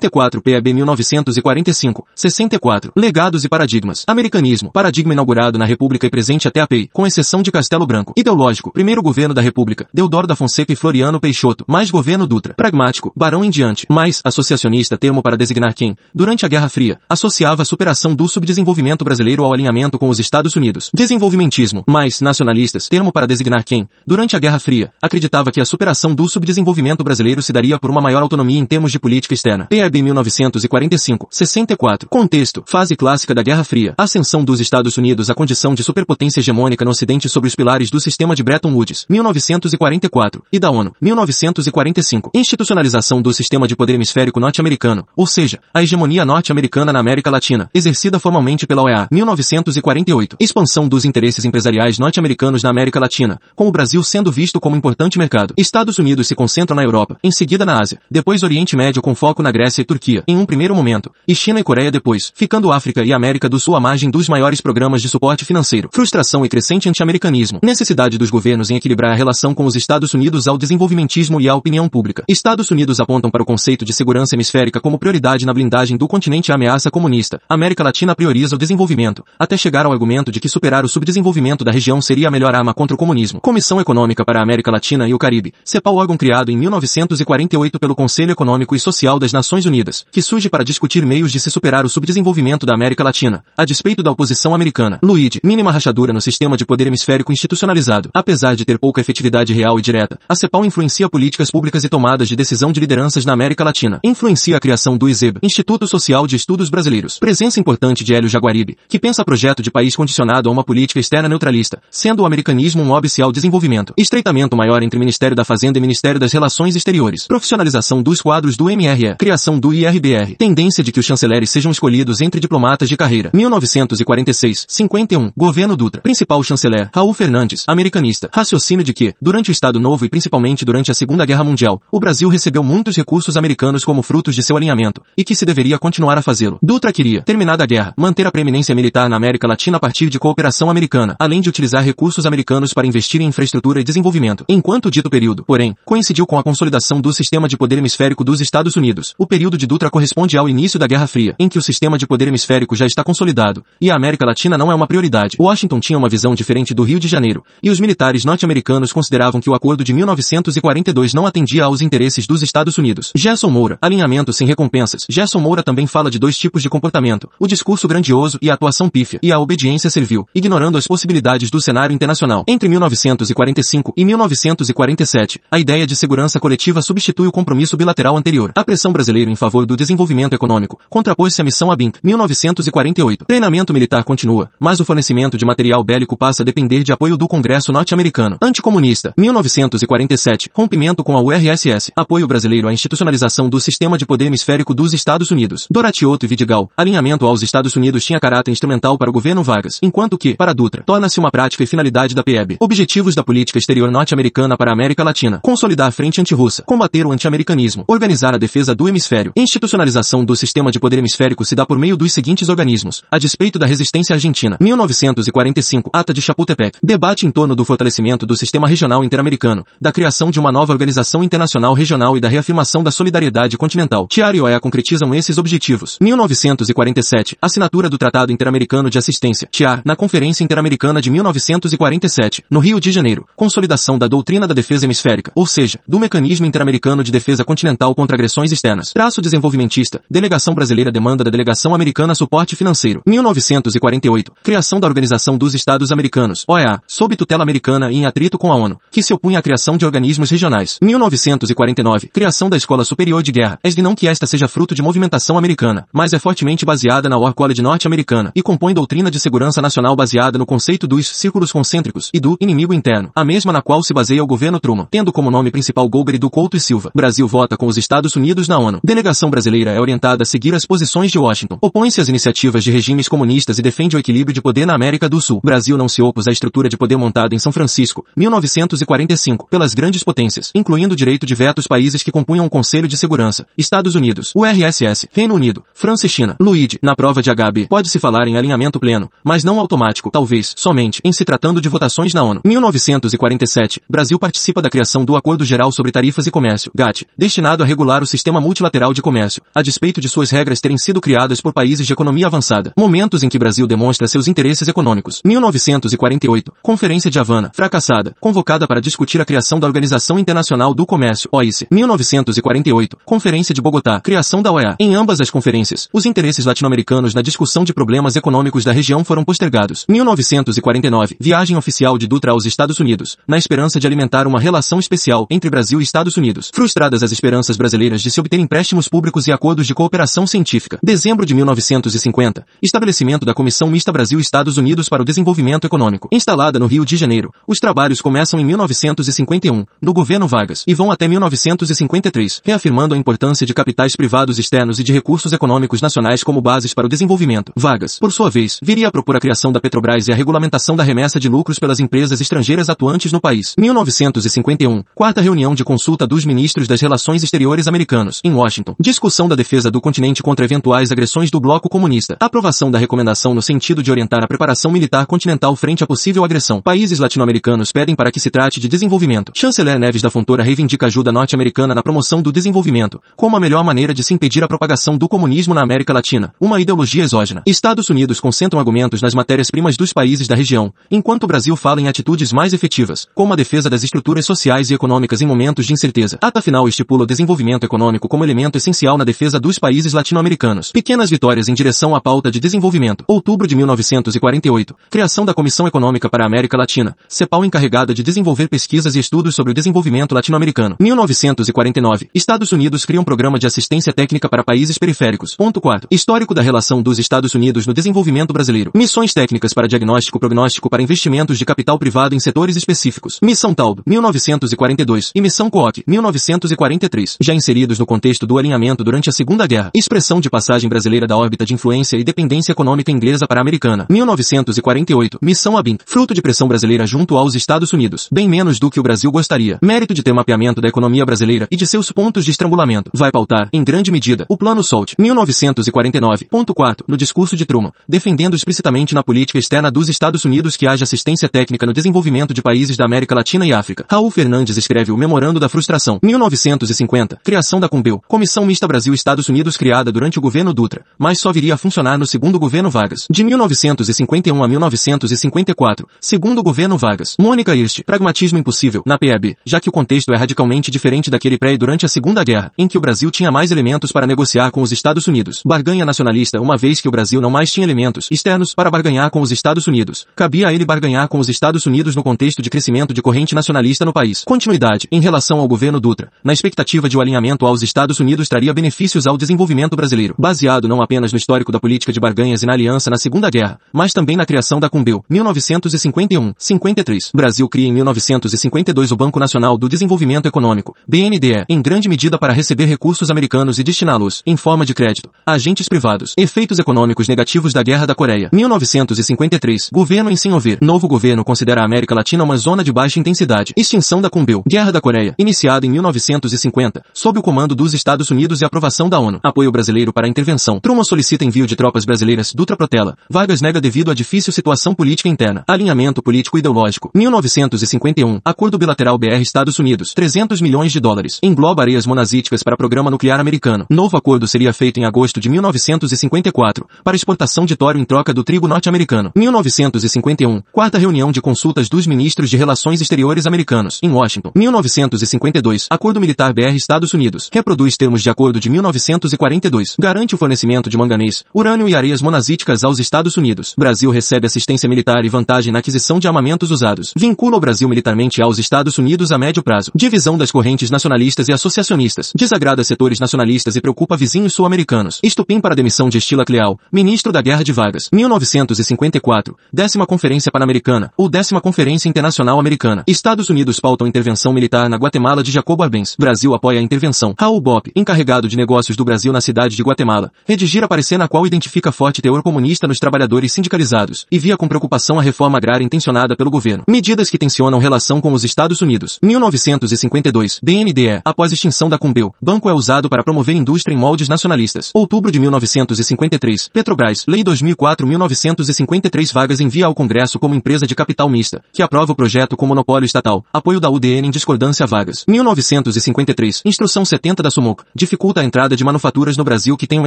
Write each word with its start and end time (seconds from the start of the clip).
T4 0.00 0.40
PEB 0.42 0.74
1945, 0.74 2.06
64. 2.14 2.92
Legados 2.96 3.44
e 3.44 3.48
paradigmas. 3.48 4.04
Americanismo. 4.06 4.72
Paradigma 4.72 5.12
inaugurado 5.12 5.58
na 5.58 5.64
República 5.64 6.06
e 6.06 6.10
presente 6.10 6.48
até 6.48 6.60
a 6.60 6.66
PEI, 6.66 6.88
com 6.92 7.06
exceção 7.06 7.42
de 7.42 7.52
Castelo 7.52 7.86
Branco. 7.86 8.14
Ideológico. 8.16 8.72
Primeiro 8.72 9.02
governo 9.02 9.34
da 9.34 9.42
República. 9.42 9.86
Deodoro 9.92 10.26
da 10.26 10.34
Fonseca 10.34 10.72
e 10.72 10.76
Floriano 10.76 11.20
Peixoto. 11.20 11.64
Mais 11.68 11.90
governo 11.90 12.26
Dutra. 12.26 12.54
Pragmático. 12.54 13.12
Barão 13.14 13.44
em 13.44 13.50
diante. 13.50 13.86
Mais, 13.90 14.20
associacionista 14.24 14.96
termo 14.96 15.22
para 15.22 15.36
designar 15.36 15.74
quem, 15.74 15.96
durante 16.14 16.44
a 16.44 16.48
Guerra 16.48 16.68
Fria, 16.68 16.98
associava 17.08 17.62
a 17.62 17.64
superação 17.64 18.14
do 18.14 18.26
subdesenvolvimento 18.28 19.04
brasileiro 19.04 19.44
ao 19.44 19.52
alinhamento 19.52 19.98
com 19.98 20.08
os 20.08 20.18
Estados 20.18 20.56
Unidos. 20.56 20.90
Desenvolvimentismo. 20.94 21.84
Mais, 21.86 22.20
nacionalistas 22.20 22.88
termo 22.88 23.12
para 23.12 23.26
designar 23.26 23.64
quem, 23.64 23.88
durante 24.06 24.36
a 24.36 24.38
Guerra 24.38 24.58
Fria, 24.58 24.92
acreditava 25.02 25.50
que 25.52 25.60
a 25.60 25.64
superação 25.64 26.14
do 26.14 26.28
subdesenvolvimento 26.28 27.04
brasileiro 27.04 27.42
se 27.42 27.52
daria 27.52 27.78
por 27.78 27.90
uma 27.90 28.00
maior 28.00 28.22
autonomia 28.22 28.58
em 28.58 28.66
termos 28.66 28.92
de 28.92 28.98
política 28.98 29.34
externa. 29.34 29.66
PEB 29.66 29.89
1945, 30.02 31.28
64. 31.30 32.08
Contexto. 32.08 32.62
Fase 32.66 32.94
clássica 32.94 33.34
da 33.34 33.42
Guerra 33.42 33.64
Fria. 33.64 33.94
Ascensão 33.98 34.44
dos 34.44 34.60
Estados 34.60 34.96
Unidos 34.96 35.30
à 35.30 35.34
condição 35.34 35.74
de 35.74 35.82
superpotência 35.82 36.40
hegemônica 36.40 36.84
no 36.84 36.90
Ocidente 36.90 37.28
sobre 37.28 37.48
os 37.48 37.54
pilares 37.54 37.90
do 37.90 38.00
sistema 38.00 38.34
de 38.34 38.42
Bretton 38.42 38.72
Woods. 38.72 39.06
1944. 39.08 40.44
E 40.52 40.58
da 40.58 40.70
ONU. 40.70 40.94
1945. 41.00 42.30
Institucionalização 42.34 43.20
do 43.20 43.32
sistema 43.32 43.66
de 43.66 43.74
poder 43.74 43.94
hemisférico 43.94 44.38
norte-americano, 44.38 45.06
ou 45.16 45.26
seja, 45.26 45.58
a 45.72 45.82
hegemonia 45.82 46.24
norte-americana 46.24 46.92
na 46.92 47.00
América 47.00 47.30
Latina, 47.30 47.70
exercida 47.72 48.18
formalmente 48.18 48.66
pela 48.66 48.82
OEA. 48.82 49.08
1948. 49.10 50.36
Expansão 50.38 50.88
dos 50.88 51.04
interesses 51.04 51.44
empresariais 51.44 51.98
norte-americanos 51.98 52.62
na 52.62 52.70
América 52.70 53.00
Latina, 53.00 53.40
com 53.54 53.68
o 53.68 53.72
Brasil 53.72 54.02
sendo 54.02 54.30
visto 54.30 54.60
como 54.60 54.76
importante 54.76 55.18
mercado. 55.18 55.54
Estados 55.56 55.98
Unidos 55.98 56.26
se 56.26 56.34
concentram 56.34 56.76
na 56.76 56.84
Europa, 56.84 57.16
em 57.22 57.30
seguida 57.30 57.64
na 57.64 57.80
Ásia, 57.80 58.00
depois 58.10 58.42
Oriente 58.42 58.76
Médio 58.76 59.02
com 59.02 59.14
foco 59.14 59.42
na 59.42 59.50
Grécia 59.50 59.79
e 59.80 59.84
Turquia, 59.84 60.22
em 60.26 60.36
um 60.36 60.46
primeiro 60.46 60.74
momento, 60.74 61.10
e 61.26 61.34
China 61.34 61.60
e 61.60 61.64
Coreia 61.64 61.90
depois, 61.90 62.32
ficando 62.34 62.70
África 62.70 63.04
e 63.04 63.12
América 63.12 63.48
do 63.48 63.58
Sul 63.58 63.76
à 63.76 63.80
margem 63.80 64.10
dos 64.10 64.28
maiores 64.28 64.60
programas 64.60 65.02
de 65.02 65.08
suporte 65.08 65.44
financeiro. 65.44 65.88
Frustração 65.92 66.44
e 66.44 66.48
crescente 66.48 66.88
anti-americanismo. 66.88 67.60
Necessidade 67.62 68.18
dos 68.18 68.30
governos 68.30 68.70
em 68.70 68.76
equilibrar 68.76 69.12
a 69.12 69.16
relação 69.16 69.54
com 69.54 69.64
os 69.64 69.76
Estados 69.76 70.14
Unidos 70.14 70.46
ao 70.46 70.58
desenvolvimentismo 70.58 71.40
e 71.40 71.48
à 71.48 71.54
opinião 71.54 71.88
pública. 71.88 72.24
Estados 72.28 72.70
Unidos 72.70 73.00
apontam 73.00 73.30
para 73.30 73.42
o 73.42 73.46
conceito 73.46 73.84
de 73.84 73.92
segurança 73.92 74.34
hemisférica 74.34 74.80
como 74.80 74.98
prioridade 74.98 75.46
na 75.46 75.54
blindagem 75.54 75.96
do 75.96 76.08
continente 76.08 76.52
à 76.52 76.54
ameaça 76.54 76.90
comunista. 76.90 77.40
América 77.48 77.82
Latina 77.82 78.14
prioriza 78.14 78.56
o 78.56 78.58
desenvolvimento, 78.58 79.24
até 79.38 79.56
chegar 79.56 79.86
ao 79.86 79.92
argumento 79.92 80.30
de 80.32 80.40
que 80.40 80.48
superar 80.48 80.84
o 80.84 80.88
subdesenvolvimento 80.88 81.64
da 81.64 81.72
região 81.72 82.00
seria 82.00 82.28
a 82.28 82.30
melhor 82.30 82.54
arma 82.54 82.74
contra 82.74 82.94
o 82.94 82.98
comunismo. 82.98 83.40
Comissão 83.40 83.80
Econômica 83.80 84.24
para 84.24 84.40
a 84.40 84.42
América 84.42 84.70
Latina 84.70 85.08
e 85.08 85.14
o 85.14 85.18
Caribe. 85.18 85.54
CEPAL 85.64 85.96
órgão 85.96 86.16
criado 86.16 86.50
em 86.50 86.56
1948 86.56 87.78
pelo 87.78 87.94
Conselho 87.94 88.32
Econômico 88.32 88.74
e 88.74 88.80
Social 88.80 89.18
das 89.18 89.32
Nações 89.32 89.66
Unidas, 89.66 89.69
que 90.10 90.22
surge 90.22 90.48
para 90.48 90.64
discutir 90.64 91.04
meios 91.06 91.30
de 91.30 91.38
se 91.38 91.50
superar 91.50 91.84
o 91.84 91.88
subdesenvolvimento 91.88 92.66
da 92.66 92.74
América 92.74 93.04
Latina, 93.04 93.44
a 93.56 93.64
despeito 93.64 94.02
da 94.02 94.10
oposição 94.10 94.54
americana. 94.54 94.98
Luíde, 95.02 95.40
mínima 95.44 95.70
rachadura 95.70 96.12
no 96.12 96.20
sistema 96.20 96.56
de 96.56 96.66
poder 96.66 96.86
hemisférico 96.86 97.32
institucionalizado. 97.32 98.10
Apesar 98.12 98.56
de 98.56 98.64
ter 98.64 98.78
pouca 98.78 99.00
efetividade 99.00 99.52
real 99.52 99.78
e 99.78 99.82
direta, 99.82 100.18
a 100.28 100.34
CEPAL 100.34 100.64
influencia 100.64 101.08
políticas 101.08 101.50
públicas 101.50 101.84
e 101.84 101.88
tomadas 101.88 102.28
de 102.28 102.34
decisão 102.34 102.72
de 102.72 102.80
lideranças 102.80 103.24
na 103.24 103.32
América 103.32 103.62
Latina. 103.62 104.00
Influencia 104.02 104.56
a 104.56 104.60
criação 104.60 104.98
do 104.98 105.08
ISEB, 105.08 105.38
Instituto 105.42 105.86
Social 105.86 106.26
de 106.26 106.34
Estudos 106.34 106.68
Brasileiros. 106.68 107.18
Presença 107.18 107.60
importante 107.60 108.02
de 108.02 108.14
Hélio 108.14 108.28
Jaguaribe, 108.28 108.76
que 108.88 108.98
pensa 108.98 109.24
projeto 109.24 109.62
de 109.62 109.70
país 109.70 109.94
condicionado 109.94 110.48
a 110.48 110.52
uma 110.52 110.64
política 110.64 110.98
externa 110.98 111.28
neutralista, 111.28 111.80
sendo 111.90 112.22
o 112.22 112.26
americanismo 112.26 112.82
um 112.82 112.90
óbice 112.90 113.22
ao 113.22 113.30
desenvolvimento. 113.30 113.94
Estreitamento 113.96 114.56
maior 114.56 114.82
entre 114.82 114.98
Ministério 114.98 115.36
da 115.36 115.44
Fazenda 115.44 115.78
e 115.78 115.80
Ministério 115.80 116.18
das 116.18 116.32
Relações 116.32 116.74
Exteriores. 116.74 117.26
Profissionalização 117.26 118.02
dos 118.02 118.20
quadros 118.20 118.56
do 118.56 118.64
MRE. 118.64 119.16
Criação 119.18 119.59
do 119.60 119.72
IRBR. 119.72 120.36
Tendência 120.36 120.82
de 120.82 120.90
que 120.90 120.98
os 120.98 121.06
chanceleres 121.06 121.50
sejam 121.50 121.70
escolhidos 121.70 122.20
entre 122.20 122.40
diplomatas 122.40 122.88
de 122.88 122.96
carreira. 122.96 123.30
1946, 123.32 124.66
51. 124.68 125.32
Governo 125.36 125.76
Dutra. 125.76 126.00
Principal 126.00 126.42
chanceler, 126.42 126.90
Raul 126.94 127.12
Fernandes, 127.12 127.64
americanista. 127.68 128.30
Raciocínio 128.32 128.84
de 128.84 128.92
que, 128.92 129.14
durante 129.20 129.50
o 129.50 129.52
Estado 129.52 129.78
Novo 129.78 130.04
e 130.04 130.08
principalmente 130.08 130.64
durante 130.64 130.90
a 130.90 130.94
Segunda 130.94 131.26
Guerra 131.26 131.44
Mundial, 131.44 131.80
o 131.92 132.00
Brasil 132.00 132.28
recebeu 132.28 132.62
muitos 132.62 132.96
recursos 132.96 133.36
americanos 133.36 133.84
como 133.84 134.02
frutos 134.02 134.34
de 134.34 134.42
seu 134.42 134.56
alinhamento, 134.56 135.02
e 135.16 135.22
que 135.22 135.34
se 135.34 135.44
deveria 135.44 135.78
continuar 135.78 136.16
a 136.16 136.22
fazê-lo. 136.22 136.58
Dutra 136.62 136.92
queria, 136.92 137.22
terminada 137.22 137.64
a 137.64 137.66
guerra, 137.66 137.94
manter 137.96 138.26
a 138.26 138.32
preeminência 138.32 138.74
militar 138.74 139.08
na 139.08 139.16
América 139.16 139.46
Latina 139.46 139.76
a 139.76 139.80
partir 139.80 140.08
de 140.08 140.18
cooperação 140.18 140.70
americana, 140.70 141.16
além 141.18 141.40
de 141.40 141.48
utilizar 141.48 141.84
recursos 141.84 142.26
americanos 142.26 142.72
para 142.72 142.86
investir 142.86 143.20
em 143.20 143.26
infraestrutura 143.26 143.80
e 143.80 143.84
desenvolvimento. 143.84 144.44
Enquanto 144.48 144.90
dito 144.90 145.10
período, 145.10 145.44
porém, 145.44 145.76
coincidiu 145.84 146.26
com 146.26 146.38
a 146.38 146.42
consolidação 146.42 147.00
do 147.00 147.12
sistema 147.12 147.48
de 147.48 147.56
poder 147.56 147.78
hemisférico 147.78 148.24
dos 148.24 148.40
Estados 148.40 148.76
Unidos. 148.76 149.14
O 149.18 149.26
período 149.26 149.49
de 149.56 149.66
Dutra 149.66 149.90
corresponde 149.90 150.36
ao 150.36 150.48
início 150.48 150.78
da 150.78 150.86
Guerra 150.86 151.06
Fria, 151.06 151.34
em 151.38 151.48
que 151.48 151.58
o 151.58 151.62
sistema 151.62 151.96
de 151.96 152.06
poder 152.06 152.28
hemisférico 152.28 152.76
já 152.76 152.86
está 152.86 153.04
consolidado, 153.04 153.64
e 153.80 153.90
a 153.90 153.96
América 153.96 154.26
Latina 154.26 154.58
não 154.58 154.70
é 154.70 154.74
uma 154.74 154.86
prioridade. 154.86 155.36
Washington 155.38 155.80
tinha 155.80 155.98
uma 155.98 156.08
visão 156.08 156.34
diferente 156.34 156.74
do 156.74 156.82
Rio 156.82 157.00
de 157.00 157.08
Janeiro, 157.08 157.44
e 157.62 157.70
os 157.70 157.80
militares 157.80 158.24
norte-americanos 158.24 158.92
consideravam 158.92 159.40
que 159.40 159.48
o 159.48 159.54
acordo 159.54 159.84
de 159.84 159.92
1942 159.92 161.14
não 161.14 161.26
atendia 161.26 161.64
aos 161.64 161.80
interesses 161.80 162.26
dos 162.26 162.42
Estados 162.42 162.78
Unidos. 162.78 163.12
Gerson 163.14 163.50
Moura, 163.50 163.78
alinhamento 163.80 164.32
sem 164.32 164.46
recompensas. 164.46 165.06
Gerson 165.08 165.40
Moura 165.40 165.62
também 165.62 165.86
fala 165.86 166.10
de 166.10 166.18
dois 166.18 166.36
tipos 166.36 166.62
de 166.62 166.68
comportamento, 166.68 167.28
o 167.38 167.46
discurso 167.46 167.88
grandioso 167.88 168.38
e 168.42 168.50
a 168.50 168.54
atuação 168.54 168.88
pífia, 168.88 169.20
e 169.22 169.32
a 169.32 169.38
obediência 169.38 169.90
servil, 169.90 170.26
ignorando 170.34 170.76
as 170.76 170.86
possibilidades 170.86 171.50
do 171.50 171.60
cenário 171.60 171.94
internacional. 171.94 172.44
Entre 172.46 172.68
1945 172.68 173.92
e 173.96 174.04
1947, 174.04 175.40
a 175.50 175.58
ideia 175.58 175.86
de 175.86 175.96
segurança 175.96 176.40
coletiva 176.40 176.82
substitui 176.82 177.26
o 177.26 177.32
compromisso 177.32 177.76
bilateral 177.76 178.16
anterior. 178.16 178.52
A 178.54 178.64
pressão 178.64 178.92
brasileira 178.92 179.29
em 179.30 179.36
favor 179.36 179.64
do 179.64 179.76
desenvolvimento 179.76 180.34
econômico 180.34 180.78
contrapôs-se 180.88 181.40
à 181.40 181.44
missão 181.44 181.70
ABINC, 181.70 181.98
1948. 182.02 183.24
Treinamento 183.24 183.72
militar 183.72 184.04
continua, 184.04 184.50
mas 184.58 184.80
o 184.80 184.84
fornecimento 184.84 185.38
de 185.38 185.44
material 185.44 185.82
bélico 185.84 186.16
passa 186.16 186.42
a 186.42 186.44
depender 186.44 186.82
de 186.82 186.92
apoio 186.92 187.16
do 187.16 187.28
Congresso 187.28 187.72
norte-americano. 187.72 188.36
Anticomunista, 188.42 189.14
1947. 189.16 190.50
Rompimento 190.54 191.04
com 191.04 191.16
a 191.16 191.22
URSS. 191.22 191.92
Apoio 191.94 192.26
brasileiro 192.26 192.68
à 192.68 192.72
institucionalização 192.72 193.48
do 193.48 193.60
sistema 193.60 193.96
de 193.96 194.06
poder 194.06 194.26
hemisférico 194.26 194.74
dos 194.74 194.92
Estados 194.92 195.30
Unidos. 195.30 195.66
Doratioto 195.70 196.26
e 196.26 196.28
Vidigal. 196.28 196.70
Alinhamento 196.76 197.26
aos 197.26 197.42
Estados 197.42 197.76
Unidos 197.76 198.04
tinha 198.04 198.20
caráter 198.20 198.50
instrumental 198.50 198.98
para 198.98 199.10
o 199.10 199.12
governo 199.12 199.42
Vargas, 199.42 199.78
enquanto 199.82 200.18
que, 200.18 200.34
para 200.34 200.52
Dutra, 200.52 200.82
torna-se 200.82 201.20
uma 201.20 201.30
prática 201.30 201.62
e 201.62 201.66
finalidade 201.66 202.14
da 202.14 202.22
PEB. 202.22 202.56
Objetivos 202.60 203.14
da 203.14 203.22
política 203.22 203.58
exterior 203.58 203.90
norte-americana 203.90 204.56
para 204.56 204.70
a 204.70 204.74
América 204.74 205.04
Latina. 205.04 205.40
Consolidar 205.42 205.88
a 205.88 205.92
frente 205.92 206.20
antirrussa. 206.20 206.62
Combater 206.64 207.06
o 207.06 207.12
anti-americanismo. 207.12 207.84
Organizar 207.86 208.34
a 208.34 208.38
defesa 208.38 208.74
do 208.74 208.88
hemisfério. 208.88 209.19
Institucionalização 209.36 210.24
do 210.24 210.34
sistema 210.34 210.70
de 210.70 210.80
poder 210.80 210.98
hemisférico 210.98 211.44
se 211.44 211.54
dá 211.54 211.66
por 211.66 211.78
meio 211.78 211.96
dos 211.96 212.12
seguintes 212.12 212.48
organismos. 212.48 213.02
A 213.10 213.18
despeito 213.18 213.58
da 213.58 213.66
resistência 213.66 214.14
argentina. 214.14 214.56
1945. 214.60 215.90
Ata 215.92 216.14
de 216.14 216.22
Chapultepec. 216.22 216.78
Debate 216.82 217.26
em 217.26 217.30
torno 217.30 217.54
do 217.54 217.64
fortalecimento 217.64 218.24
do 218.26 218.36
sistema 218.36 218.66
regional 218.66 219.04
interamericano, 219.04 219.64
da 219.80 219.92
criação 219.92 220.30
de 220.30 220.40
uma 220.40 220.50
nova 220.50 220.72
organização 220.72 221.22
internacional 221.22 221.74
regional 221.74 222.16
e 222.16 222.20
da 222.20 222.28
reafirmação 222.28 222.82
da 222.82 222.90
solidariedade 222.90 223.56
continental. 223.58 224.06
TIAR 224.08 224.34
e 224.34 224.40
OEA 224.40 224.60
concretizam 224.60 225.14
esses 225.14 225.38
objetivos. 225.38 225.98
1947. 226.00 227.36
Assinatura 227.40 227.88
do 227.88 227.98
Tratado 227.98 228.32
Interamericano 228.32 228.90
de 228.90 228.98
Assistência. 228.98 229.48
TIAR, 229.50 229.82
na 229.84 229.96
Conferência 229.96 230.44
Interamericana 230.44 231.00
de 231.00 231.10
1947, 231.10 232.44
no 232.50 232.60
Rio 232.60 232.80
de 232.80 232.90
Janeiro. 232.90 233.26
Consolidação 233.36 233.98
da 233.98 234.08
doutrina 234.08 234.46
da 234.46 234.54
defesa 234.54 234.84
hemisférica, 234.84 235.32
ou 235.34 235.46
seja, 235.46 235.78
do 235.86 235.98
mecanismo 235.98 236.46
interamericano 236.46 237.02
de 237.02 237.12
defesa 237.12 237.44
continental 237.44 237.94
contra 237.94 238.16
agressões 238.16 238.52
externas. 238.52 238.92
Traço 239.10 239.20
desenvolvimentista. 239.20 240.00
Delegação 240.08 240.54
brasileira 240.54 240.92
demanda 240.92 241.24
da 241.24 241.32
delegação 241.32 241.74
americana 241.74 242.14
suporte 242.14 242.54
financeiro. 242.54 243.02
1948. 243.04 244.32
Criação 244.40 244.78
da 244.78 244.86
Organização 244.86 245.36
dos 245.36 245.52
Estados 245.52 245.90
Americanos, 245.90 246.44
OEA, 246.46 246.80
sob 246.86 247.16
tutela 247.16 247.42
americana 247.42 247.90
e 247.90 247.96
em 247.96 248.06
atrito 248.06 248.38
com 248.38 248.52
a 248.52 248.54
ONU, 248.54 248.78
que 248.88 249.02
se 249.02 249.12
opunha 249.12 249.40
à 249.40 249.42
criação 249.42 249.76
de 249.76 249.84
organismos 249.84 250.30
regionais. 250.30 250.78
1949. 250.80 252.06
Criação 252.06 252.48
da 252.48 252.56
Escola 252.56 252.84
Superior 252.84 253.20
de 253.20 253.32
Guerra. 253.32 253.58
É 253.64 253.68
de 253.68 253.82
não 253.82 253.96
que 253.96 254.06
esta 254.06 254.28
seja 254.28 254.46
fruto 254.46 254.76
de 254.76 254.82
movimentação 254.82 255.36
americana, 255.36 255.88
mas 255.92 256.12
é 256.12 256.18
fortemente 256.20 256.64
baseada 256.64 257.08
na 257.08 257.18
War 257.18 257.34
College 257.34 257.62
norte-americana 257.62 258.30
e 258.36 258.42
compõe 258.42 258.72
doutrina 258.74 259.10
de 259.10 259.18
segurança 259.18 259.60
nacional 259.60 259.96
baseada 259.96 260.38
no 260.38 260.46
conceito 260.46 260.86
dos 260.86 261.08
círculos 261.08 261.50
concêntricos 261.50 262.10
e 262.14 262.20
do 262.20 262.36
inimigo 262.40 262.72
interno, 262.72 263.10
a 263.12 263.24
mesma 263.24 263.52
na 263.52 263.60
qual 263.60 263.82
se 263.82 263.92
baseia 263.92 264.22
o 264.22 264.26
governo 264.28 264.60
Truman, 264.60 264.86
tendo 264.88 265.12
como 265.12 265.32
nome 265.32 265.50
principal 265.50 265.88
Golbery 265.88 266.16
do 266.16 266.30
Couto 266.30 266.56
e 266.56 266.60
Silva. 266.60 266.92
Brasil 266.94 267.26
vota 267.26 267.56
com 267.56 267.66
os 267.66 267.76
Estados 267.76 268.14
Unidos 268.14 268.46
na 268.46 268.56
ONU. 268.56 268.78
Delegação 269.00 269.30
brasileira 269.30 269.70
é 269.70 269.80
orientada 269.80 270.24
a 270.24 270.26
seguir 270.26 270.54
as 270.54 270.66
posições 270.66 271.10
de 271.10 271.18
Washington. 271.18 271.56
Opõe-se 271.62 272.02
às 272.02 272.08
iniciativas 272.10 272.62
de 272.62 272.70
regimes 272.70 273.08
comunistas 273.08 273.58
e 273.58 273.62
defende 273.62 273.96
o 273.96 273.98
equilíbrio 273.98 274.34
de 274.34 274.42
poder 274.42 274.66
na 274.66 274.74
América 274.74 275.08
do 275.08 275.22
Sul. 275.22 275.40
Brasil 275.42 275.78
não 275.78 275.88
se 275.88 276.02
opôs 276.02 276.28
à 276.28 276.30
estrutura 276.30 276.68
de 276.68 276.76
poder 276.76 276.98
montada 276.98 277.34
em 277.34 277.38
São 277.38 277.50
Francisco, 277.50 278.04
1945, 278.14 279.48
pelas 279.48 279.72
grandes 279.72 280.04
potências, 280.04 280.50
incluindo 280.54 280.92
o 280.92 280.96
direito 280.96 281.24
de 281.24 281.34
veto 281.34 281.60
aos 281.60 281.66
países 281.66 282.02
que 282.02 282.12
compunham 282.12 282.44
o 282.44 282.50
Conselho 282.50 282.86
de 282.86 282.98
Segurança, 282.98 283.46
Estados 283.56 283.94
Unidos, 283.94 284.34
URSS, 284.36 285.08
Reino 285.10 285.34
Unido, 285.34 285.64
França 285.72 286.04
e 286.04 286.08
China. 286.10 286.36
Luíde, 286.38 286.78
na 286.82 286.94
prova 286.94 287.22
de 287.22 287.30
HB, 287.30 287.68
pode-se 287.70 287.98
falar 287.98 288.28
em 288.28 288.36
alinhamento 288.36 288.78
pleno, 288.78 289.10
mas 289.24 289.42
não 289.42 289.58
automático, 289.58 290.10
talvez, 290.10 290.52
somente, 290.58 291.00
em 291.02 291.10
se 291.10 291.24
tratando 291.24 291.58
de 291.58 291.70
votações 291.70 292.12
na 292.12 292.22
ONU. 292.22 292.42
1947, 292.44 293.80
Brasil 293.88 294.18
participa 294.18 294.60
da 294.60 294.68
criação 294.68 295.06
do 295.06 295.16
Acordo 295.16 295.42
Geral 295.42 295.72
sobre 295.72 295.90
Tarifas 295.90 296.26
e 296.26 296.30
Comércio, 296.30 296.70
GATT, 296.74 297.06
destinado 297.16 297.62
a 297.62 297.66
regular 297.66 298.02
o 298.02 298.06
sistema 298.06 298.42
multilateral 298.42 298.89
Mundial 298.90 298.94
de 298.94 299.02
Comércio, 299.02 299.42
a 299.54 299.62
despeito 299.62 300.00
de 300.00 300.08
suas 300.08 300.30
regras 300.30 300.60
terem 300.60 300.76
sido 300.76 301.00
criadas 301.00 301.40
por 301.40 301.52
países 301.52 301.86
de 301.86 301.92
economia 301.92 302.26
avançada. 302.26 302.72
Momentos 302.76 303.22
em 303.22 303.28
que 303.28 303.38
Brasil 303.38 303.66
demonstra 303.66 304.08
seus 304.08 304.26
interesses 304.26 304.66
econômicos. 304.68 305.20
1948, 305.24 306.52
Conferência 306.62 307.10
de 307.10 307.18
Havana, 307.18 307.50
fracassada, 307.54 308.14
convocada 308.20 308.66
para 308.66 308.80
discutir 308.80 309.20
a 309.20 309.24
criação 309.24 309.60
da 309.60 309.66
Organização 309.66 310.18
Internacional 310.18 310.74
do 310.74 310.84
Comércio, 310.84 311.28
OIC. 311.32 311.68
1948, 311.70 312.98
Conferência 313.04 313.54
de 313.54 313.60
Bogotá, 313.60 314.00
criação 314.00 314.42
da 314.42 314.50
OEA. 314.50 314.76
Em 314.78 314.94
ambas 314.94 315.20
as 315.20 315.30
conferências, 315.30 315.88
os 315.92 316.04
interesses 316.04 316.44
latino-americanos 316.44 317.14
na 317.14 317.22
discussão 317.22 317.64
de 317.64 317.72
problemas 317.72 318.16
econômicos 318.16 318.64
da 318.64 318.72
região 318.72 319.04
foram 319.04 319.24
postergados. 319.24 319.84
1949, 319.88 321.16
viagem 321.20 321.56
oficial 321.56 321.96
de 321.96 322.06
Dutra 322.06 322.32
aos 322.32 322.44
Estados 322.44 322.80
Unidos, 322.80 323.16
na 323.26 323.38
esperança 323.38 323.78
de 323.78 323.86
alimentar 323.86 324.26
uma 324.26 324.40
relação 324.40 324.78
especial 324.78 325.26
entre 325.30 325.50
Brasil 325.50 325.80
e 325.80 325.84
Estados 325.84 326.16
Unidos. 326.16 326.50
Frustradas 326.52 327.02
as 327.02 327.12
esperanças 327.12 327.56
brasileiras 327.56 328.02
de 328.02 328.10
se 328.10 328.20
obter 328.20 328.40
empréstimos 328.40 328.79
públicos 328.88 329.26
e 329.26 329.32
acordos 329.32 329.66
de 329.66 329.74
cooperação 329.74 330.26
científica. 330.26 330.78
Dezembro 330.82 331.26
de 331.26 331.34
1950, 331.34 332.44
estabelecimento 332.62 333.26
da 333.26 333.34
Comissão 333.34 333.68
Mista 333.68 333.92
Brasil-Estados 333.92 334.56
Unidos 334.56 334.88
para 334.88 335.02
o 335.02 335.04
Desenvolvimento 335.04 335.66
Econômico. 335.66 336.08
Instalada 336.12 336.58
no 336.58 336.66
Rio 336.66 336.84
de 336.84 336.96
Janeiro, 336.96 337.32
os 337.46 337.58
trabalhos 337.58 338.00
começam 338.00 338.38
em 338.38 338.44
1951, 338.44 339.64
no 339.80 339.92
governo 339.92 340.26
Vargas, 340.26 340.64
e 340.66 340.74
vão 340.74 340.90
até 340.90 341.08
1953, 341.08 342.42
reafirmando 342.44 342.94
a 342.94 342.98
importância 342.98 343.46
de 343.46 343.54
capitais 343.54 343.96
privados 343.96 344.38
externos 344.38 344.78
e 344.78 344.84
de 344.84 344.92
recursos 344.92 345.32
econômicos 345.32 345.80
nacionais 345.80 346.22
como 346.22 346.40
bases 346.40 346.74
para 346.74 346.86
o 346.86 346.88
desenvolvimento. 346.88 347.52
Vargas, 347.56 347.98
por 347.98 348.12
sua 348.12 348.30
vez, 348.30 348.58
viria 348.62 348.88
a 348.88 348.90
propor 348.90 349.16
a 349.16 349.20
criação 349.20 349.52
da 349.52 349.60
Petrobras 349.60 350.08
e 350.08 350.12
a 350.12 350.14
regulamentação 350.16 350.76
da 350.76 350.82
remessa 350.82 351.20
de 351.20 351.28
lucros 351.28 351.58
pelas 351.58 351.80
empresas 351.80 352.20
estrangeiras 352.20 352.68
atuantes 352.68 353.12
no 353.12 353.20
país. 353.20 353.54
1951, 353.58 354.82
quarta 354.94 355.20
reunião 355.20 355.54
de 355.54 355.64
consulta 355.64 356.06
dos 356.06 356.24
ministros 356.24 356.66
das 356.66 356.80
Relações 356.80 357.22
Exteriores 357.22 357.66
americanos, 357.66 358.20
em 358.24 358.32
Washington. 358.32 358.69
Discussão 358.78 359.28
da 359.28 359.34
defesa 359.34 359.70
do 359.70 359.80
continente 359.80 360.22
contra 360.22 360.44
eventuais 360.44 360.92
agressões 360.92 361.30
do 361.30 361.40
bloco 361.40 361.68
comunista. 361.68 362.16
Aprovação 362.20 362.70
da 362.70 362.78
recomendação 362.78 363.34
no 363.34 363.42
sentido 363.42 363.82
de 363.82 363.90
orientar 363.90 364.22
a 364.22 364.28
preparação 364.28 364.70
militar 364.70 365.06
continental 365.06 365.56
frente 365.56 365.82
a 365.82 365.86
possível 365.86 366.24
agressão. 366.24 366.60
Países 366.60 366.98
latino-americanos 366.98 367.72
pedem 367.72 367.94
para 367.94 368.10
que 368.10 368.20
se 368.20 368.30
trate 368.30 368.60
de 368.60 368.68
desenvolvimento. 368.68 369.32
Chanceler 369.34 369.78
Neves 369.78 370.02
da 370.02 370.10
Fontoura 370.10 370.42
reivindica 370.42 370.86
ajuda 370.86 371.10
norte-americana 371.10 371.74
na 371.74 371.82
promoção 371.82 372.22
do 372.22 372.30
desenvolvimento, 372.30 373.00
como 373.16 373.36
a 373.36 373.40
melhor 373.40 373.64
maneira 373.64 373.94
de 373.94 374.04
se 374.04 374.14
impedir 374.14 374.44
a 374.44 374.48
propagação 374.48 374.96
do 374.96 375.08
comunismo 375.08 375.54
na 375.54 375.62
América 375.62 375.92
Latina, 375.92 376.32
uma 376.40 376.60
ideologia 376.60 377.02
exógena. 377.02 377.42
Estados 377.46 377.88
Unidos 377.88 378.20
concentram 378.20 378.60
argumentos 378.60 379.02
nas 379.02 379.14
matérias-primas 379.14 379.76
dos 379.76 379.92
países 379.92 380.28
da 380.28 380.34
região, 380.34 380.72
enquanto 380.90 381.24
o 381.24 381.26
Brasil 381.26 381.56
fala 381.56 381.80
em 381.80 381.88
atitudes 381.88 382.32
mais 382.32 382.52
efetivas, 382.52 383.08
como 383.14 383.32
a 383.32 383.36
defesa 383.36 383.68
das 383.68 383.82
estruturas 383.82 384.26
sociais 384.26 384.70
e 384.70 384.74
econômicas 384.74 385.20
em 385.20 385.26
momentos 385.26 385.66
de 385.66 385.72
incerteza. 385.72 386.18
Ata 386.20 386.40
final 386.40 386.68
estipula 386.68 387.04
o 387.04 387.06
desenvolvimento 387.06 387.64
econômico 387.64 388.08
como 388.08 388.24
elemento 388.24 388.58
essencial 388.60 388.96
na 388.96 389.04
defesa 389.04 389.40
dos 389.40 389.58
países 389.58 389.92
latino-americanos. 389.92 390.70
Pequenas 390.70 391.10
vitórias 391.10 391.48
em 391.48 391.54
direção 391.54 391.96
à 391.96 392.00
pauta 392.00 392.30
de 392.30 392.38
desenvolvimento. 392.38 393.04
Outubro 393.08 393.48
de 393.48 393.56
1948. 393.56 394.76
Criação 394.88 395.24
da 395.24 395.34
Comissão 395.34 395.66
Econômica 395.66 396.08
para 396.08 396.22
a 396.22 396.26
América 396.26 396.56
Latina, 396.56 396.96
CEPAL 397.08 397.44
encarregada 397.44 397.92
de 397.92 398.02
desenvolver 398.02 398.48
pesquisas 398.48 398.94
e 398.94 399.00
estudos 399.00 399.34
sobre 399.34 399.50
o 399.50 399.54
desenvolvimento 399.54 400.14
latino-americano. 400.14 400.76
1949. 400.78 402.08
Estados 402.14 402.52
Unidos 402.52 402.84
cria 402.84 403.00
um 403.00 403.04
programa 403.04 403.38
de 403.38 403.46
assistência 403.46 403.92
técnica 403.92 404.28
para 404.28 404.44
países 404.44 404.78
periféricos. 404.78 405.34
Ponto 405.34 405.60
4. 405.60 405.88
Histórico 405.90 406.34
da 406.34 406.42
relação 406.42 406.82
dos 406.82 406.98
Estados 406.98 407.34
Unidos 407.34 407.66
no 407.66 407.74
desenvolvimento 407.74 408.32
brasileiro. 408.32 408.70
Missões 408.74 409.12
técnicas 409.12 409.52
para 409.54 409.66
diagnóstico 409.66 410.20
prognóstico 410.20 410.68
para 410.68 410.82
investimentos 410.82 411.38
de 411.38 411.44
capital 411.44 411.78
privado 411.78 412.14
em 412.14 412.20
setores 412.20 412.56
específicos. 412.56 413.18
Missão 413.22 413.54
Taldo, 413.54 413.82
1942 413.86 415.12
e 415.14 415.20
Missão 415.20 415.48
Cook, 415.48 415.78
1943, 415.86 417.16
já 417.20 417.34
inseridos 417.34 417.78
no 417.78 417.86
contexto 417.86 418.26
do 418.26 418.38
alinhamento 418.40 418.82
durante 418.82 419.08
a 419.08 419.12
Segunda 419.12 419.46
Guerra. 419.46 419.70
Expressão 419.74 420.20
de 420.20 420.28
passagem 420.28 420.68
brasileira 420.68 421.06
da 421.06 421.16
órbita 421.16 421.44
de 421.44 421.54
influência 421.54 421.96
e 421.96 422.02
dependência 422.02 422.52
econômica 422.52 422.90
inglesa 422.90 423.26
para 423.26 423.40
a 423.40 423.42
americana. 423.42 423.86
1948, 423.88 425.18
Missão 425.22 425.56
ABIN, 425.56 425.78
fruto 425.86 426.14
de 426.14 426.22
pressão 426.22 426.48
brasileira 426.48 426.86
junto 426.86 427.16
aos 427.16 427.34
Estados 427.34 427.72
Unidos, 427.72 428.08
bem 428.10 428.28
menos 428.28 428.58
do 428.58 428.70
que 428.70 428.80
o 428.80 428.82
Brasil 428.82 429.12
gostaria. 429.12 429.58
Mérito 429.62 429.94
de 429.94 430.02
ter 430.02 430.12
mapeamento 430.12 430.60
da 430.60 430.68
economia 430.68 431.04
brasileira 431.04 431.46
e 431.50 431.56
de 431.56 431.66
seus 431.66 431.92
pontos 431.92 432.24
de 432.24 432.30
estrangulamento. 432.30 432.90
Vai 432.94 433.12
pautar, 433.12 433.48
em 433.52 433.62
grande 433.62 433.92
medida, 433.92 434.24
o 434.28 434.36
Plano 434.36 434.64
SALT, 434.64 434.94
1949.4, 434.98 436.84
no 436.88 436.96
discurso 436.96 437.36
de 437.36 437.44
Truman, 437.44 437.72
defendendo 437.88 438.34
explicitamente 438.34 438.94
na 438.94 439.02
política 439.02 439.38
externa 439.38 439.70
dos 439.70 439.88
Estados 439.88 440.24
Unidos 440.24 440.56
que 440.56 440.66
haja 440.66 440.84
assistência 440.84 441.28
técnica 441.28 441.66
no 441.66 441.72
desenvolvimento 441.72 442.32
de 442.32 442.42
países 442.42 442.76
da 442.76 442.84
América 442.84 443.14
Latina 443.14 443.46
e 443.46 443.52
África. 443.52 443.84
Raul 443.90 444.10
Fernandes 444.10 444.56
escreve 444.56 444.92
o 444.92 444.96
Memorando 444.96 445.40
da 445.40 445.48
Frustração, 445.48 445.98
1950, 446.02 447.20
criação 447.22 447.60
da 447.60 447.68
Cumbel, 447.68 448.02
Comissão 448.06 448.29
Mista 448.46 448.66
Brasil-Estados 448.66 449.28
Unidos 449.28 449.56
criada 449.56 449.90
durante 449.90 450.18
o 450.18 450.22
governo 450.22 450.54
Dutra, 450.54 450.84
mas 450.96 451.18
só 451.18 451.32
viria 451.32 451.54
a 451.54 451.56
funcionar 451.56 451.98
no 451.98 452.06
segundo 452.06 452.38
governo 452.38 452.70
Vargas, 452.70 453.06
de 453.10 453.24
1951 453.24 454.44
a 454.44 454.48
1954, 454.48 455.88
segundo 456.00 456.38
o 456.38 456.42
governo 456.42 456.78
Vargas. 456.78 457.16
Mônica 457.18 457.54
Hirst, 457.54 457.82
pragmatismo 457.84 458.38
impossível, 458.38 458.82
na 458.86 458.96
PEB, 458.96 459.36
já 459.44 459.58
que 459.58 459.68
o 459.68 459.72
contexto 459.72 460.12
é 460.12 460.16
radicalmente 460.16 460.70
diferente 460.70 461.10
daquele 461.10 461.36
pré 461.36 461.54
e 461.54 461.58
durante 461.58 461.84
a 461.84 461.88
Segunda 461.88 462.22
Guerra, 462.22 462.52
em 462.56 462.68
que 462.68 462.78
o 462.78 462.80
Brasil 462.80 463.10
tinha 463.10 463.32
mais 463.32 463.50
elementos 463.50 463.90
para 463.90 464.06
negociar 464.06 464.50
com 464.52 464.62
os 464.62 464.70
Estados 464.70 465.06
Unidos. 465.06 465.42
Barganha 465.44 465.84
nacionalista, 465.84 466.40
uma 466.40 466.56
vez 466.56 466.80
que 466.80 466.88
o 466.88 466.92
Brasil 466.92 467.20
não 467.20 467.30
mais 467.30 467.52
tinha 467.52 467.66
elementos 467.66 468.06
externos 468.10 468.54
para 468.54 468.70
barganhar 468.70 469.10
com 469.10 469.20
os 469.20 469.32
Estados 469.32 469.66
Unidos. 469.66 470.06
Cabia 470.14 470.48
a 470.48 470.52
ele 470.52 470.64
barganhar 470.64 471.08
com 471.08 471.18
os 471.18 471.28
Estados 471.28 471.66
Unidos 471.66 471.96
no 471.96 472.02
contexto 472.02 472.42
de 472.42 472.50
crescimento 472.50 472.94
de 472.94 473.02
corrente 473.02 473.34
nacionalista 473.34 473.84
no 473.84 473.92
país. 473.92 474.22
Continuidade, 474.24 474.86
em 474.92 475.00
relação 475.00 475.40
ao 475.40 475.48
governo 475.48 475.80
Dutra, 475.80 476.12
na 476.22 476.32
expectativa 476.32 476.88
de 476.88 476.96
o 476.96 477.00
alinhamento 477.00 477.46
aos 477.46 477.62
Estados 477.62 477.98
Unidos 477.98 478.19
traria 478.28 478.52
benefícios 478.52 479.06
ao 479.06 479.16
desenvolvimento 479.16 479.76
brasileiro, 479.76 480.14
baseado 480.18 480.68
não 480.68 480.82
apenas 480.82 481.12
no 481.12 481.18
histórico 481.18 481.52
da 481.52 481.60
política 481.60 481.92
de 481.92 482.00
barganhas 482.00 482.42
e 482.42 482.46
na 482.46 482.52
aliança 482.52 482.90
na 482.90 482.96
Segunda 482.96 483.30
Guerra, 483.30 483.58
mas 483.72 483.92
também 483.92 484.16
na 484.16 484.26
criação 484.26 484.60
da 484.60 484.68
Cumbel, 484.68 485.04
1951-53. 485.10 487.10
Brasil 487.14 487.48
cria 487.48 487.68
em 487.68 487.72
1952 487.72 488.92
o 488.92 488.96
Banco 488.96 489.18
Nacional 489.18 489.56
do 489.56 489.68
Desenvolvimento 489.68 490.26
Econômico, 490.26 490.74
BNDE, 490.86 491.44
em 491.48 491.62
grande 491.62 491.88
medida 491.88 492.18
para 492.18 492.32
receber 492.32 492.66
recursos 492.66 493.10
americanos 493.10 493.58
e 493.58 493.64
destiná-los, 493.64 494.22
em 494.26 494.36
forma 494.36 494.66
de 494.66 494.74
crédito, 494.74 495.10
a 495.24 495.32
agentes 495.32 495.68
privados. 495.68 496.14
Efeitos 496.16 496.58
econômicos 496.58 497.08
negativos 497.08 497.52
da 497.52 497.62
Guerra 497.62 497.86
da 497.86 497.94
Coreia, 497.94 498.28
1953. 498.32 499.70
Governo 499.72 500.10
em 500.10 500.16
Sinover. 500.16 500.58
Novo 500.60 500.88
governo 500.88 501.24
considera 501.24 501.62
a 501.62 501.64
América 501.64 501.94
Latina 501.94 502.24
uma 502.24 502.36
zona 502.36 502.64
de 502.64 502.72
baixa 502.72 502.98
intensidade. 502.98 503.52
Extinção 503.56 504.00
da 504.00 504.10
Cumbel. 504.10 504.42
Guerra 504.46 504.72
da 504.72 504.80
Coreia, 504.80 505.14
iniciada 505.18 505.66
em 505.66 505.70
1950, 505.70 506.82
sob 506.92 507.18
o 507.18 507.22
comando 507.22 507.54
dos 507.54 507.74
Estados 507.74 508.09
Unidos 508.10 508.40
e 508.40 508.44
aprovação 508.44 508.88
da 508.88 508.98
ONU. 508.98 509.20
Apoio 509.22 509.50
brasileiro 509.52 509.92
para 509.92 510.06
a 510.06 510.10
intervenção. 510.10 510.60
Truman 510.60 510.84
solicita 510.84 511.24
envio 511.24 511.46
de 511.46 511.56
tropas 511.56 511.84
brasileiras. 511.84 512.32
Dutra 512.34 512.56
protela. 512.56 512.96
Vargas 513.08 513.40
nega 513.40 513.60
devido 513.60 513.90
à 513.90 513.94
difícil 513.94 514.32
situação 514.32 514.74
política 514.74 515.08
interna. 515.08 515.44
Alinhamento 515.46 516.02
político 516.02 516.38
ideológico. 516.38 516.90
1951. 516.94 518.20
Acordo 518.24 518.58
bilateral 518.58 518.98
BR 518.98 519.20
Estados 519.20 519.58
Unidos. 519.58 519.92
300 519.94 520.40
milhões 520.40 520.72
de 520.72 520.80
dólares. 520.80 521.18
Engloba 521.22 521.62
areias 521.62 521.86
monazíticas 521.86 522.42
para 522.42 522.56
programa 522.56 522.90
nuclear 522.90 523.20
americano. 523.20 523.66
Novo 523.70 523.96
acordo 523.96 524.26
seria 524.26 524.52
feito 524.52 524.78
em 524.78 524.84
agosto 524.84 525.20
de 525.20 525.28
1954 525.28 526.66
para 526.84 526.96
exportação 526.96 527.44
de 527.44 527.56
tório 527.56 527.80
em 527.80 527.84
troca 527.84 528.12
do 528.12 528.24
trigo 528.24 528.48
norte-americano. 528.48 529.12
1951. 529.14 530.42
Quarta 530.52 530.78
reunião 530.78 531.12
de 531.12 531.20
consultas 531.20 531.68
dos 531.68 531.86
ministros 531.86 532.30
de 532.30 532.36
Relações 532.36 532.80
Exteriores 532.80 533.26
americanos. 533.26 533.78
Em 533.82 533.90
Washington. 533.90 534.32
1952. 534.34 535.66
Acordo 535.70 536.00
militar 536.00 536.32
BR 536.32 536.54
Estados 536.54 536.94
Unidos. 536.94 537.28
Reproduz 537.32 537.76
termos 537.76 537.99
de 538.02 538.10
acordo 538.10 538.40
de 538.40 538.50
1942. 538.50 539.76
Garante 539.78 540.14
o 540.14 540.18
fornecimento 540.18 540.70
de 540.70 540.76
manganês, 540.76 541.24
urânio 541.34 541.68
e 541.68 541.74
areias 541.74 542.02
monazíticas 542.02 542.64
aos 542.64 542.78
Estados 542.78 543.16
Unidos. 543.16 543.54
Brasil 543.56 543.90
recebe 543.90 544.26
assistência 544.26 544.68
militar 544.68 545.04
e 545.04 545.08
vantagem 545.08 545.52
na 545.52 545.58
aquisição 545.58 545.98
de 545.98 546.06
armamentos 546.06 546.50
usados. 546.50 546.92
Vincula 546.96 547.36
o 547.36 547.40
Brasil 547.40 547.68
militarmente 547.68 548.22
aos 548.22 548.38
Estados 548.38 548.78
Unidos 548.78 549.12
a 549.12 549.18
médio 549.18 549.42
prazo. 549.42 549.70
Divisão 549.74 550.16
das 550.16 550.30
correntes 550.30 550.70
nacionalistas 550.70 551.28
e 551.28 551.32
associacionistas. 551.32 552.12
Desagrada 552.14 552.64
setores 552.64 553.00
nacionalistas 553.00 553.56
e 553.56 553.60
preocupa 553.60 553.96
vizinhos 553.96 554.32
sul-americanos. 554.34 555.00
Estupim 555.02 555.40
para 555.40 555.54
a 555.54 555.56
demissão 555.56 555.88
de 555.88 555.98
Estila 555.98 556.24
Cleal, 556.24 556.58
ministro 556.72 557.12
da 557.12 557.20
Guerra 557.20 557.44
de 557.44 557.52
Vargas. 557.52 557.88
1954. 557.92 559.36
Décima 559.52 559.86
Conferência 559.86 560.30
Pan-Americana, 560.30 560.92
ou 560.96 561.08
Décima 561.08 561.40
Conferência 561.40 561.88
Internacional 561.88 562.38
Americana. 562.38 562.84
Estados 562.86 563.28
Unidos 563.28 563.60
pautam 563.60 563.86
intervenção 563.86 564.32
militar 564.32 564.68
na 564.68 564.76
Guatemala 564.76 565.22
de 565.22 565.30
Jacobo 565.30 565.62
Arbenz. 565.62 565.96
Brasil 565.98 566.34
apoia 566.34 566.58
a 566.58 566.62
intervenção. 566.62 567.14
Raul 567.18 567.40
Bopp, 567.40 567.70
encarregado 567.90 568.28
de 568.28 568.36
negócios 568.36 568.76
do 568.76 568.84
Brasil 568.84 569.12
na 569.12 569.20
cidade 569.20 569.56
de 569.56 569.62
Guatemala, 569.64 570.12
redigir 570.24 570.62
a 570.62 570.68
parecer 570.68 570.96
na 570.96 571.08
qual 571.08 571.26
identifica 571.26 571.72
forte 571.72 572.00
teor 572.00 572.22
comunista 572.22 572.68
nos 572.68 572.78
trabalhadores 572.78 573.32
sindicalizados, 573.32 574.06
e 574.10 574.16
via 574.16 574.36
com 574.36 574.46
preocupação 574.46 574.98
a 574.98 575.02
reforma 575.02 575.38
agrária 575.38 575.64
intencionada 575.64 576.14
pelo 576.14 576.30
governo. 576.30 576.62
Medidas 576.68 577.10
que 577.10 577.18
tensionam 577.18 577.58
relação 577.58 578.00
com 578.00 578.12
os 578.12 578.22
Estados 578.22 578.60
Unidos. 578.60 579.00
1952. 579.02 580.38
BNDE, 580.40 581.00
após 581.04 581.32
extinção 581.32 581.68
da 581.68 581.78
Cumbel, 581.78 582.14
banco 582.22 582.48
é 582.48 582.54
usado 582.54 582.88
para 582.88 583.02
promover 583.02 583.34
indústria 583.34 583.74
em 583.74 583.78
moldes 583.78 584.08
nacionalistas. 584.08 584.70
Outubro 584.72 585.10
de 585.10 585.18
1953. 585.18 586.48
Petrobras, 586.52 587.04
Lei 587.08 587.24
2004-1953 587.24 589.12
vagas 589.12 589.40
envia 589.40 589.66
ao 589.66 589.74
Congresso 589.74 590.20
como 590.20 590.36
empresa 590.36 590.64
de 590.64 590.76
capital 590.76 591.08
mista, 591.08 591.42
que 591.52 591.62
aprova 591.62 591.90
o 591.90 591.96
projeto 591.96 592.36
com 592.36 592.46
monopólio 592.46 592.86
estatal. 592.86 593.24
Apoio 593.32 593.58
da 593.58 593.68
UDN 593.68 594.06
em 594.06 594.10
discordância 594.12 594.62
a 594.62 594.66
vagas. 594.68 595.04
1953. 595.08 596.42
Instrução 596.44 596.84
70 596.84 597.20
da 597.20 597.32
SUMOC, 597.32 597.64
dificulta 597.80 598.20
a 598.20 598.24
entrada 598.24 598.54
de 598.54 598.62
manufaturas 598.62 599.16
no 599.16 599.24
Brasil 599.24 599.56
que 599.56 599.66
tenham 599.66 599.86